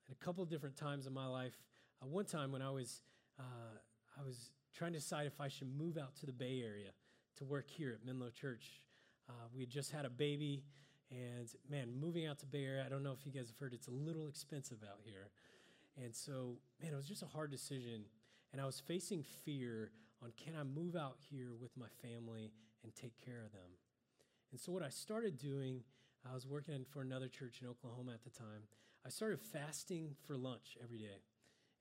And 0.07 0.15
a 0.15 0.25
couple 0.25 0.43
of 0.43 0.49
different 0.49 0.77
times 0.77 1.07
in 1.07 1.13
my 1.13 1.27
life, 1.27 1.57
uh, 2.01 2.07
one 2.07 2.25
time 2.25 2.51
when 2.51 2.61
I 2.61 2.69
was, 2.69 3.01
uh, 3.39 3.77
I 4.19 4.23
was 4.23 4.51
trying 4.73 4.93
to 4.93 4.99
decide 4.99 5.25
if 5.27 5.41
I 5.41 5.47
should 5.47 5.67
move 5.75 5.97
out 5.97 6.15
to 6.17 6.25
the 6.25 6.31
Bay 6.31 6.61
Area 6.65 6.91
to 7.37 7.45
work 7.45 7.69
here 7.69 7.97
at 7.99 8.05
Menlo 8.05 8.29
Church. 8.29 8.81
Uh, 9.27 9.33
we 9.53 9.61
had 9.61 9.69
just 9.69 9.91
had 9.91 10.05
a 10.05 10.09
baby, 10.09 10.63
And 11.11 11.49
man, 11.67 11.89
moving 11.99 12.27
out 12.27 12.37
to 12.39 12.45
Bay 12.45 12.65
Area, 12.65 12.83
I 12.85 12.89
don't 12.89 13.01
know 13.01 13.13
if 13.13 13.25
you 13.25 13.31
guys 13.31 13.47
have 13.49 13.57
heard, 13.57 13.73
it's 13.73 13.87
a 13.87 13.91
little 13.91 14.27
expensive 14.27 14.83
out 14.83 14.99
here. 15.03 15.31
And 16.01 16.15
so, 16.15 16.57
man, 16.81 16.93
it 16.93 16.95
was 16.95 17.07
just 17.07 17.23
a 17.23 17.27
hard 17.27 17.51
decision. 17.51 18.05
And 18.51 18.61
I 18.61 18.65
was 18.65 18.79
facing 18.79 19.23
fear 19.23 19.91
on 20.23 20.31
can 20.37 20.55
I 20.55 20.63
move 20.63 20.95
out 20.95 21.17
here 21.29 21.51
with 21.59 21.75
my 21.77 21.87
family 22.01 22.51
and 22.83 22.95
take 22.95 23.13
care 23.23 23.43
of 23.45 23.51
them? 23.51 23.77
And 24.51 24.59
so, 24.59 24.71
what 24.71 24.83
I 24.83 24.89
started 24.89 25.37
doing, 25.37 25.83
I 26.29 26.33
was 26.33 26.47
working 26.47 26.85
for 26.89 27.01
another 27.01 27.27
church 27.27 27.59
in 27.61 27.67
Oklahoma 27.67 28.13
at 28.13 28.23
the 28.23 28.29
time. 28.29 28.63
I 29.05 29.09
started 29.09 29.39
fasting 29.39 30.15
for 30.25 30.37
lunch 30.37 30.77
every 30.83 30.97
day. 30.97 31.23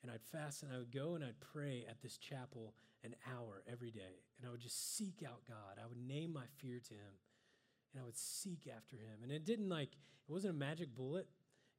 And 0.03 0.13
I'd 0.13 0.23
fast 0.23 0.63
and 0.63 0.73
I 0.73 0.79
would 0.79 0.93
go 0.93 1.15
and 1.15 1.25
I'd 1.25 1.41
pray 1.41 1.85
at 1.89 2.01
this 2.01 2.19
chapel 2.19 2.75
an 3.03 3.17
hour 3.27 3.63
every 3.71 3.91
day. 3.91 4.23
And 4.39 4.47
I 4.47 4.51
would 4.51 4.61
just 4.61 4.97
seek 4.97 5.25
out 5.27 5.43
God. 5.49 5.83
I 5.83 5.89
would 5.89 5.99
name 5.99 6.33
my 6.33 6.45
fear 6.59 6.79
to 6.79 6.95
Him 6.95 7.19
and 7.93 8.03
I 8.03 8.05
would 8.05 8.17
seek 8.17 8.69
after 8.75 8.97
Him. 8.97 9.23
And 9.23 9.33
it 9.33 9.45
didn't 9.45 9.69
like, 9.69 9.93
it 9.93 10.33
wasn't 10.33 10.55
a 10.55 10.59
magic 10.59 10.95
bullet. 10.95 11.27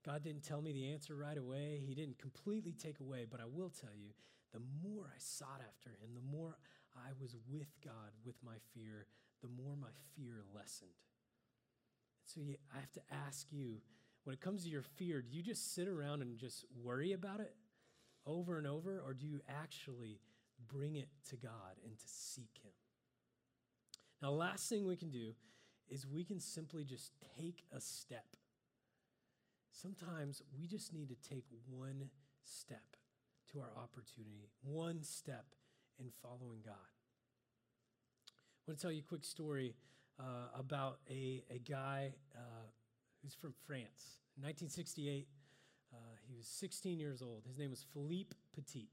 God 0.05 0.23
didn't 0.23 0.43
tell 0.43 0.61
me 0.61 0.71
the 0.71 0.91
answer 0.91 1.15
right 1.15 1.37
away. 1.37 1.81
He 1.85 1.93
didn't 1.93 2.19
completely 2.19 2.73
take 2.73 2.99
away. 2.99 3.25
But 3.29 3.41
I 3.41 3.45
will 3.45 3.69
tell 3.69 3.93
you, 3.95 4.11
the 4.53 4.61
more 4.83 5.05
I 5.05 5.17
sought 5.17 5.61
after 5.67 5.89
Him, 5.89 6.15
the 6.15 6.37
more 6.37 6.57
I 6.95 7.09
was 7.21 7.35
with 7.51 7.69
God 7.83 8.11
with 8.25 8.35
my 8.43 8.55
fear, 8.73 9.05
the 9.41 9.49
more 9.49 9.75
my 9.75 9.89
fear 10.15 10.43
lessened. 10.55 10.89
So 12.25 12.41
you, 12.41 12.55
I 12.75 12.79
have 12.79 12.91
to 12.93 13.01
ask 13.27 13.47
you, 13.51 13.81
when 14.23 14.33
it 14.33 14.41
comes 14.41 14.63
to 14.63 14.69
your 14.69 14.83
fear, 14.83 15.21
do 15.21 15.35
you 15.35 15.43
just 15.43 15.73
sit 15.73 15.87
around 15.87 16.21
and 16.21 16.37
just 16.37 16.65
worry 16.83 17.13
about 17.13 17.39
it 17.39 17.55
over 18.25 18.57
and 18.57 18.67
over, 18.67 19.01
or 19.05 19.13
do 19.13 19.25
you 19.25 19.39
actually 19.47 20.19
bring 20.67 20.95
it 20.95 21.09
to 21.29 21.35
God 21.35 21.77
and 21.83 21.97
to 21.97 22.05
seek 22.05 22.59
Him? 22.63 22.71
Now, 24.21 24.31
last 24.31 24.69
thing 24.69 24.85
we 24.85 24.97
can 24.97 25.09
do 25.09 25.33
is 25.89 26.05
we 26.05 26.23
can 26.23 26.39
simply 26.39 26.83
just 26.83 27.11
take 27.37 27.63
a 27.75 27.81
step. 27.81 28.25
Sometimes 29.81 30.41
we 30.59 30.67
just 30.67 30.93
need 30.93 31.07
to 31.07 31.29
take 31.29 31.45
one 31.69 32.09
step 32.43 32.97
to 33.49 33.59
our 33.61 33.71
opportunity, 33.81 34.49
one 34.61 35.01
step 35.03 35.45
in 35.97 36.07
following 36.21 36.59
God. 36.65 36.75
I 38.27 38.61
want 38.67 38.77
to 38.77 38.81
tell 38.81 38.91
you 38.91 38.99
a 38.99 39.07
quick 39.07 39.23
story 39.23 39.75
uh, 40.19 40.49
about 40.53 40.99
a, 41.09 41.43
a 41.49 41.59
guy 41.59 42.11
uh, 42.35 42.67
who's 43.21 43.33
from 43.33 43.53
France. 43.65 44.19
In 44.35 44.43
1968, 44.43 45.27
uh, 45.93 45.97
he 46.27 46.35
was 46.35 46.45
16 46.45 46.99
years 46.99 47.21
old. 47.21 47.43
His 47.47 47.57
name 47.57 47.69
was 47.69 47.85
Philippe 47.93 48.35
Petit. 48.53 48.89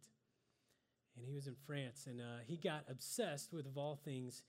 And 1.16 1.27
he 1.27 1.33
was 1.33 1.49
in 1.49 1.57
France, 1.66 2.07
and 2.07 2.20
uh, 2.20 2.44
he 2.46 2.59
got 2.59 2.85
obsessed 2.88 3.53
with, 3.53 3.66
of 3.66 3.77
all 3.77 3.96
things, 4.05 4.44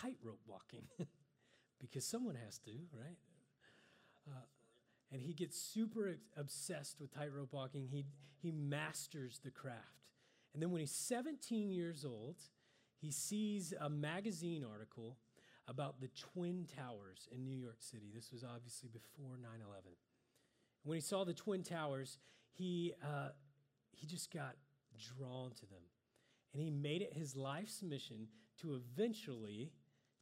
tightrope 0.00 0.40
walking. 0.46 0.84
because 1.80 2.04
someone 2.04 2.36
has 2.36 2.58
to, 2.58 2.70
right? 2.92 3.16
And 5.12 5.20
he 5.20 5.32
gets 5.32 5.60
super 5.60 6.16
obsessed 6.36 7.00
with 7.00 7.12
tightrope 7.12 7.52
walking. 7.52 7.88
He, 7.88 8.06
he 8.36 8.52
masters 8.52 9.40
the 9.44 9.50
craft. 9.50 10.06
And 10.54 10.62
then 10.62 10.70
when 10.70 10.80
he's 10.80 10.92
17 10.92 11.70
years 11.70 12.04
old, 12.04 12.36
he 13.00 13.10
sees 13.10 13.72
a 13.80 13.88
magazine 13.88 14.64
article 14.70 15.16
about 15.68 16.00
the 16.00 16.08
Twin 16.08 16.66
Towers 16.76 17.28
in 17.32 17.44
New 17.44 17.56
York 17.56 17.78
City. 17.78 18.10
This 18.14 18.32
was 18.32 18.44
obviously 18.44 18.88
before 18.88 19.36
9 19.36 19.50
11. 19.66 19.90
When 20.84 20.96
he 20.96 21.00
saw 21.00 21.24
the 21.24 21.34
Twin 21.34 21.62
Towers, 21.62 22.18
he, 22.52 22.94
uh, 23.02 23.28
he 23.92 24.06
just 24.06 24.32
got 24.32 24.56
drawn 24.98 25.50
to 25.52 25.66
them. 25.66 25.82
And 26.52 26.62
he 26.62 26.70
made 26.70 27.02
it 27.02 27.12
his 27.12 27.36
life's 27.36 27.82
mission 27.82 28.26
to 28.60 28.74
eventually 28.74 29.72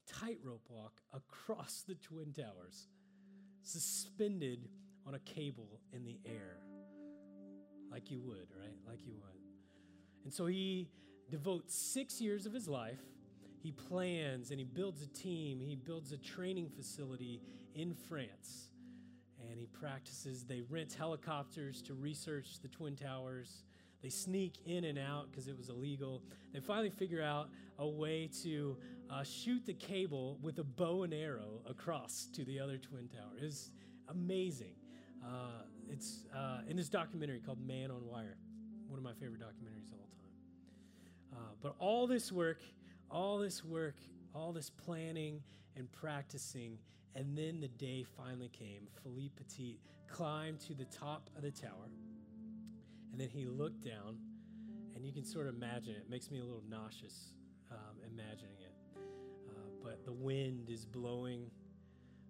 tightrope 0.07 0.67
walk 0.69 1.01
across 1.13 1.85
the 1.87 1.95
Twin 1.95 2.33
Towers, 2.33 2.89
suspended 3.63 4.69
on 5.07 5.15
a 5.15 5.19
cable 5.21 5.81
in 5.93 6.05
the 6.05 6.19
air. 6.27 6.59
Like 7.91 8.11
you 8.11 8.21
would, 8.21 8.49
right? 8.59 8.77
Like 8.87 9.05
you 9.05 9.13
would. 9.15 9.41
And 10.25 10.33
so 10.33 10.47
he 10.47 10.89
devotes 11.31 11.75
six 11.75 12.21
years 12.21 12.47
of 12.47 12.53
his 12.53 12.69
life. 12.69 13.01
He 13.63 13.73
plans 13.73 14.51
and 14.51 14.59
he 14.59 14.65
builds 14.65 15.03
a 15.03 15.07
team. 15.07 15.61
He 15.61 15.75
builds 15.75 16.13
a 16.13 16.19
training 16.19 16.71
facility 16.77 17.41
in 17.75 17.95
France. 17.95 18.69
And 19.49 19.59
he 19.59 19.67
practices. 19.67 20.45
They 20.45 20.63
rent 20.69 20.93
helicopters 20.93 21.81
to 21.83 21.95
research 21.95 22.61
the 22.61 22.69
Twin 22.69 22.97
Towers. 22.97 23.65
They 24.03 24.11
sneak 24.11 24.55
in 24.65 24.85
and 24.85 24.99
out 24.99 25.31
because 25.31 25.49
it 25.49 25.57
was 25.57 25.69
illegal. 25.71 26.23
They 26.53 26.61
finally 26.61 26.91
figure 26.91 27.23
out 27.23 27.49
a 27.79 27.87
way 27.87 28.31
to 28.43 28.77
uh, 29.11 29.23
shoot 29.23 29.65
the 29.67 29.75
cable 29.75 30.39
with 30.43 30.59
a 30.59 30.65
bow 30.65 31.03
and 31.03 31.13
arrow 31.13 31.61
across 31.69 32.29
to 32.35 32.45
the 32.45 32.61
other 32.61 32.77
twin 32.79 33.09
tower. 33.09 33.33
It's 33.41 33.71
amazing. 34.09 34.75
Uh, 35.25 35.63
it's 35.89 36.27
uh, 36.35 36.61
in 36.69 36.77
this 36.77 36.89
documentary 36.89 37.41
called 37.41 37.61
Man 37.67 37.91
on 37.91 38.07
Wire, 38.07 38.37
one 38.87 38.99
of 38.99 39.05
my 39.05 39.15
favorite 39.15 39.41
documentaries 39.41 39.91
of 39.93 39.99
all 39.99 40.11
time. 40.21 41.37
Uh, 41.37 41.55
but 41.63 41.75
all 41.79 42.07
this 42.07 42.31
work, 42.31 42.61
all 43.11 43.39
this 43.39 43.65
work, 43.65 43.97
all 44.35 44.53
this 44.53 44.71
planning 44.71 45.41
and 45.77 45.91
practicing, 45.91 46.79
and 47.15 47.37
then 47.37 47.61
the 47.61 47.69
day 47.69 48.05
finally 48.17 48.49
came. 48.49 48.87
Philippe 49.03 49.35
Petit 49.37 49.81
climbed 50.09 50.61
to 50.61 50.75
the 50.75 50.85
top 50.85 51.31
of 51.37 51.43
the 51.43 51.51
tower 51.51 51.91
and 53.19 53.29
then 53.29 53.37
he 53.37 53.47
looked 53.47 53.85
down, 53.85 54.17
and 54.95 55.05
you 55.05 55.13
can 55.13 55.25
sort 55.25 55.49
of 55.49 55.57
imagine 55.57 55.91
it. 55.91 56.03
it 56.03 56.09
makes 56.09 56.31
me 56.31 56.39
a 56.39 56.45
little 56.45 56.63
nauseous 56.71 57.33
um, 57.69 57.97
imagining 58.07 58.55
it. 58.61 58.73
Uh, 58.97 59.71
but 59.83 60.05
the 60.05 60.13
wind 60.13 60.71
is 60.71 60.87
blowing, 60.87 61.51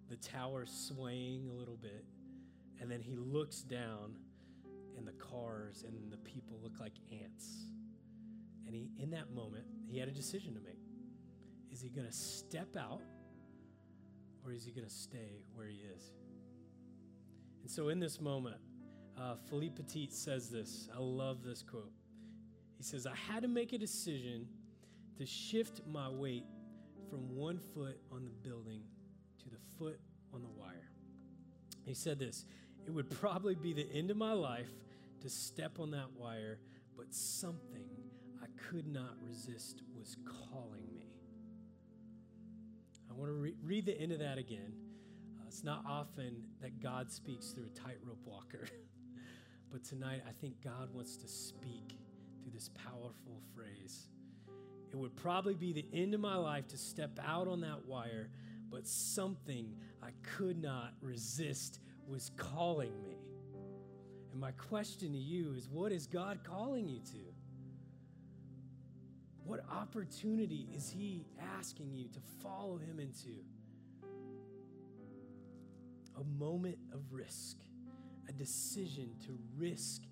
the 0.09 0.15
tower 0.15 0.65
swaying 0.65 1.47
a 1.47 1.53
little 1.53 1.77
bit, 1.77 2.05
and 2.81 2.89
then 2.89 3.01
he 3.01 3.15
looks 3.15 3.61
down, 3.61 4.15
and 4.97 5.07
the 5.07 5.11
cars 5.11 5.83
and 5.87 6.11
the 6.11 6.17
people 6.17 6.57
look 6.63 6.79
like 6.79 6.93
ants. 7.21 7.67
And 8.65 8.73
he, 8.73 8.89
in 8.97 9.11
that 9.11 9.31
moment, 9.31 9.65
he 9.87 9.99
had 9.99 10.07
a 10.07 10.11
decision 10.11 10.55
to 10.55 10.59
make. 10.59 10.81
Is 11.71 11.81
he 11.81 11.89
going 11.89 12.07
to 12.07 12.13
step 12.13 12.75
out, 12.75 13.03
or 14.43 14.53
is 14.53 14.65
he 14.65 14.71
going 14.71 14.87
to 14.87 14.93
stay 14.93 15.43
where 15.53 15.67
he 15.67 15.83
is? 15.95 16.13
And 17.61 17.69
so, 17.69 17.89
in 17.89 17.99
this 17.99 18.19
moment, 18.19 18.57
uh, 19.19 19.35
Philippe 19.49 19.75
Petit 19.75 20.09
says 20.11 20.49
this. 20.49 20.87
I 20.95 20.99
love 20.99 21.43
this 21.43 21.61
quote. 21.61 21.91
He 22.77 22.83
says, 22.83 23.05
I 23.05 23.15
had 23.15 23.41
to 23.43 23.49
make 23.49 23.73
a 23.73 23.77
decision 23.77 24.47
to 25.17 25.25
shift 25.25 25.81
my 25.85 26.09
weight 26.09 26.45
from 27.09 27.35
one 27.35 27.59
foot 27.73 27.99
on 28.11 28.23
the 28.23 28.49
building 28.49 28.81
to 29.43 29.49
the 29.49 29.57
foot 29.77 29.99
on 30.33 30.41
the 30.41 30.47
wire. 30.47 30.89
He 31.85 31.93
said 31.93 32.19
this 32.19 32.45
It 32.85 32.91
would 32.91 33.09
probably 33.09 33.55
be 33.55 33.73
the 33.73 33.87
end 33.93 34.11
of 34.11 34.17
my 34.17 34.31
life 34.31 34.69
to 35.21 35.29
step 35.29 35.79
on 35.79 35.91
that 35.91 36.11
wire, 36.15 36.59
but 36.95 37.13
something 37.13 37.89
I 38.41 38.45
could 38.69 38.87
not 38.87 39.11
resist 39.27 39.81
was 39.97 40.15
calling 40.25 40.85
me. 40.95 41.07
I 43.09 43.13
want 43.13 43.29
to 43.29 43.33
re- 43.33 43.55
read 43.63 43.85
the 43.85 43.99
end 43.99 44.13
of 44.13 44.19
that 44.19 44.37
again. 44.37 44.71
Uh, 45.37 45.43
it's 45.47 45.63
not 45.63 45.83
often 45.85 46.43
that 46.61 46.79
God 46.81 47.11
speaks 47.11 47.47
through 47.47 47.65
a 47.65 47.69
tightrope 47.69 48.25
walker. 48.25 48.67
But 49.71 49.83
tonight, 49.83 50.23
I 50.27 50.31
think 50.41 50.63
God 50.63 50.93
wants 50.93 51.15
to 51.17 51.27
speak 51.27 51.97
through 52.41 52.51
this 52.51 52.69
powerful 52.69 53.41
phrase. 53.55 54.07
It 54.91 54.95
would 54.95 55.15
probably 55.15 55.53
be 55.53 55.73
the 55.73 55.85
end 55.93 56.15
of 56.15 56.19
my 56.19 56.35
life 56.35 56.67
to 56.69 56.77
step 56.77 57.19
out 57.23 57.47
on 57.47 57.61
that 57.61 57.85
wire, 57.85 58.29
but 58.71 58.87
something 58.87 59.75
I 60.01 60.09
could 60.23 60.59
not 60.59 60.93
resist 61.01 61.79
was 62.07 62.31
calling 62.37 62.99
me. 63.03 63.17
And 64.31 64.41
my 64.41 64.51
question 64.51 65.11
to 65.13 65.19
you 65.19 65.53
is 65.53 65.69
what 65.69 65.91
is 65.91 66.07
God 66.07 66.39
calling 66.43 66.87
you 66.87 66.99
to? 66.99 67.33
What 69.43 69.61
opportunity 69.71 70.67
is 70.75 70.89
He 70.89 71.25
asking 71.57 71.93
you 71.93 72.07
to 72.07 72.19
follow 72.41 72.77
Him 72.77 72.99
into? 72.99 73.43
A 76.19 76.23
moment 76.23 76.77
of 76.91 77.01
risk 77.11 77.57
a 78.29 78.31
decision 78.31 79.09
to 79.25 79.37
risk 79.57 80.03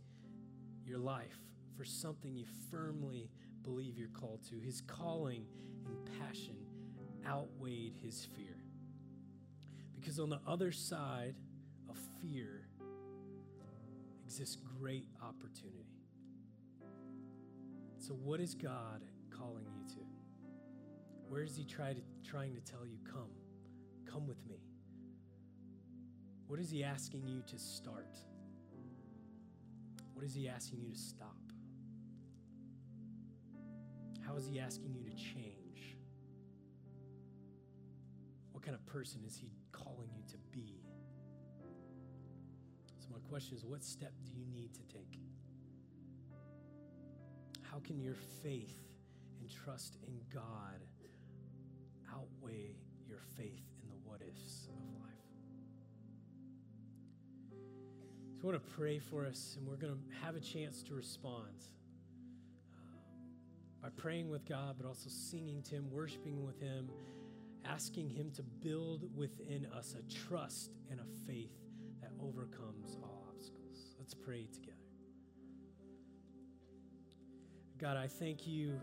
your 0.83 0.97
life 0.97 1.37
for 1.77 1.85
something 1.85 2.35
you 2.35 2.45
firmly 2.71 3.29
believe 3.61 3.97
you're 3.97 4.07
called 4.09 4.43
to. 4.49 4.59
His 4.59 4.81
calling 4.81 5.45
and 5.85 6.19
passion 6.19 6.57
outweighed 7.25 7.93
his 8.01 8.25
fear. 8.35 8.57
Because 9.95 10.19
on 10.19 10.29
the 10.29 10.39
other 10.47 10.71
side 10.71 11.35
of 11.89 11.97
fear 12.21 12.67
exists 14.25 14.57
great 14.79 15.05
opportunity. 15.21 15.85
So, 17.97 18.13
what 18.13 18.39
is 18.39 18.53
God 18.55 19.01
calling 19.29 19.65
you 19.65 19.95
to? 19.95 20.01
Where 21.29 21.43
is 21.43 21.55
He 21.57 21.65
try 21.65 21.93
to, 21.93 22.01
trying 22.23 22.53
to 22.55 22.61
tell 22.61 22.85
you, 22.85 22.97
come, 23.09 23.31
come 24.05 24.27
with 24.27 24.45
me? 24.47 24.59
What 26.47 26.59
is 26.59 26.71
He 26.71 26.83
asking 26.83 27.27
you 27.27 27.43
to 27.47 27.59
start? 27.59 28.17
What 30.13 30.25
is 30.25 30.33
He 30.33 30.47
asking 30.47 30.79
you 30.81 30.89
to 30.89 30.97
stop? 30.97 31.35
How 34.25 34.35
is 34.35 34.47
He 34.47 34.59
asking 34.59 34.93
you 34.93 35.03
to 35.03 35.15
change? 35.15 35.97
What 38.53 38.63
kind 38.63 38.75
of 38.75 38.85
person 38.85 39.21
is 39.25 39.35
He 39.35 39.51
calling 39.71 40.09
you 40.15 40.23
to 40.31 40.37
be? 40.51 40.81
So, 42.99 43.07
my 43.11 43.19
question 43.29 43.55
is 43.57 43.65
what 43.65 43.83
step 43.83 44.13
do 44.25 44.31
you 44.31 44.45
need 44.53 44.73
to 44.73 44.81
take? 44.93 45.19
How 47.61 47.79
can 47.79 47.99
your 47.99 48.15
faith 48.41 48.79
and 49.39 49.49
trust 49.49 49.97
in 50.07 50.19
God 50.33 50.81
outweigh 52.11 52.75
your 53.07 53.19
faith 53.37 53.76
So 58.37 58.43
I 58.43 58.51
want 58.51 58.63
to 58.63 58.71
pray 58.73 58.99
for 58.99 59.25
us, 59.25 59.55
and 59.57 59.67
we're 59.67 59.77
going 59.77 59.93
to 59.93 59.99
have 60.23 60.35
a 60.35 60.39
chance 60.39 60.83
to 60.83 60.93
respond 60.93 61.65
uh, 62.71 62.77
by 63.81 63.89
praying 63.89 64.29
with 64.29 64.45
God, 64.45 64.75
but 64.77 64.85
also 64.85 65.09
singing 65.09 65.63
to 65.63 65.75
Him, 65.75 65.89
worshiping 65.89 66.45
with 66.45 66.61
Him, 66.61 66.91
asking 67.65 68.11
Him 68.11 68.29
to 68.35 68.43
build 68.43 69.05
within 69.15 69.65
us 69.75 69.95
a 69.97 70.27
trust 70.29 70.69
and 70.91 70.99
a 70.99 71.25
faith 71.25 71.57
that 71.99 72.11
overcomes 72.21 72.95
all 73.01 73.25
obstacles. 73.27 73.95
Let's 73.97 74.13
pray 74.13 74.47
together. 74.53 74.77
God, 77.79 77.97
I 77.97 78.05
thank 78.05 78.45
you 78.45 78.79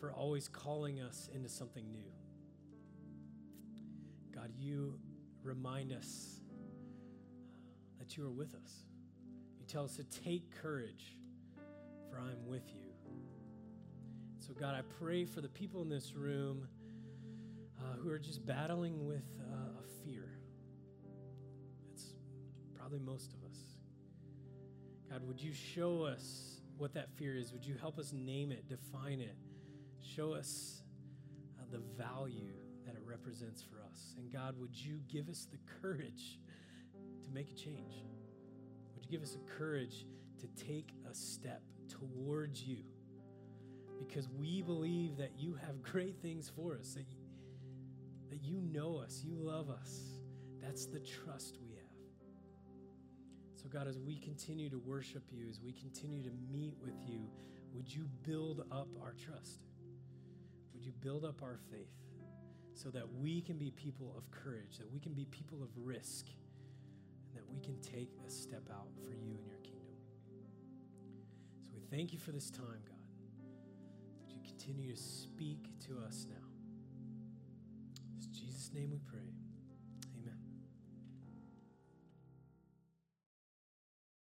for 0.00 0.12
always 0.12 0.48
calling 0.48 1.00
us 1.00 1.28
into 1.32 1.48
something 1.48 1.84
new. 1.92 2.10
God, 4.34 4.50
you 4.58 4.98
remind 5.44 5.92
us 5.92 6.40
that 8.04 8.18
you 8.18 8.24
are 8.26 8.30
with 8.30 8.54
us. 8.54 8.84
You 9.58 9.66
tell 9.66 9.84
us 9.84 9.96
to 9.96 10.04
take 10.04 10.50
courage, 10.60 11.16
for 12.10 12.18
I 12.18 12.32
am 12.32 12.46
with 12.46 12.68
you. 12.68 12.90
So, 14.38 14.52
God, 14.52 14.74
I 14.74 14.82
pray 14.98 15.24
for 15.24 15.40
the 15.40 15.48
people 15.48 15.80
in 15.80 15.88
this 15.88 16.12
room 16.12 16.68
uh, 17.80 17.96
who 17.96 18.10
are 18.10 18.18
just 18.18 18.44
battling 18.44 19.06
with 19.06 19.24
uh, 19.40 19.80
a 19.80 20.04
fear. 20.04 20.28
It's 21.94 22.04
probably 22.76 22.98
most 22.98 23.32
of 23.32 23.42
us. 23.50 23.56
God, 25.10 25.26
would 25.26 25.40
you 25.40 25.54
show 25.54 26.02
us 26.02 26.60
what 26.76 26.92
that 26.92 27.10
fear 27.16 27.34
is? 27.34 27.54
Would 27.54 27.64
you 27.64 27.76
help 27.80 27.98
us 27.98 28.12
name 28.12 28.52
it, 28.52 28.68
define 28.68 29.20
it, 29.20 29.36
show 30.02 30.34
us 30.34 30.82
uh, 31.58 31.64
the 31.70 31.80
value 31.96 32.52
that 32.84 32.96
it 32.96 33.02
represents 33.06 33.62
for 33.62 33.76
us? 33.80 34.14
And 34.18 34.30
God, 34.30 34.60
would 34.60 34.76
you 34.76 35.00
give 35.08 35.30
us 35.30 35.46
the 35.50 35.58
courage 35.80 36.38
to 37.22 37.30
make 37.32 37.50
a 37.50 37.54
change? 37.54 38.04
Would 38.94 39.04
you 39.04 39.10
give 39.10 39.22
us 39.22 39.32
the 39.32 39.50
courage 39.58 40.06
to 40.40 40.64
take 40.64 40.92
a 41.10 41.14
step 41.14 41.62
towards 41.88 42.62
you? 42.62 42.78
Because 43.98 44.28
we 44.28 44.62
believe 44.62 45.16
that 45.16 45.32
you 45.38 45.54
have 45.66 45.82
great 45.92 46.20
things 46.20 46.50
for 46.54 46.76
us, 46.76 46.94
that 46.94 47.06
you, 47.10 47.18
that 48.30 48.42
you 48.42 48.60
know 48.60 48.96
us, 48.96 49.22
you 49.24 49.36
love 49.36 49.70
us. 49.70 50.00
That's 50.62 50.86
the 50.86 51.00
trust 51.00 51.58
we 51.60 51.74
have. 51.74 51.84
So, 53.54 53.68
God, 53.68 53.86
as 53.86 53.98
we 53.98 54.16
continue 54.16 54.68
to 54.70 54.78
worship 54.78 55.22
you, 55.30 55.48
as 55.48 55.60
we 55.60 55.72
continue 55.72 56.22
to 56.22 56.30
meet 56.50 56.74
with 56.82 56.96
you, 57.06 57.28
would 57.72 57.92
you 57.92 58.08
build 58.26 58.64
up 58.70 58.88
our 59.02 59.12
trust? 59.12 59.60
Would 60.74 60.84
you 60.84 60.92
build 61.00 61.24
up 61.24 61.42
our 61.42 61.58
faith 61.70 61.94
so 62.74 62.90
that 62.90 63.10
we 63.10 63.40
can 63.40 63.56
be 63.56 63.70
people 63.70 64.14
of 64.16 64.30
courage, 64.30 64.78
that 64.78 64.92
we 64.92 64.98
can 65.00 65.12
be 65.12 65.24
people 65.26 65.62
of 65.62 65.70
risk, 65.76 66.26
that 67.34 67.42
we 67.50 67.58
can 67.60 67.78
take 67.80 68.10
a 68.26 68.30
step 68.30 68.68
out 68.72 68.88
for 69.04 69.12
you 69.12 69.36
and 69.36 69.46
your 69.46 69.58
kingdom? 69.58 69.96
So, 71.66 71.72
we 71.74 71.82
thank 71.96 72.12
you 72.12 72.18
for 72.18 72.32
this 72.32 72.50
time, 72.50 72.82
God. 72.86 72.96
Would 74.20 74.32
you 74.32 74.40
continue 74.44 74.94
to 74.94 75.00
speak 75.00 75.58
to 75.86 75.98
us 76.06 76.26
now? 76.28 76.46
In 78.22 78.32
Jesus' 78.32 78.70
name 78.72 78.90
we 78.90 78.98
pray. 78.98 79.33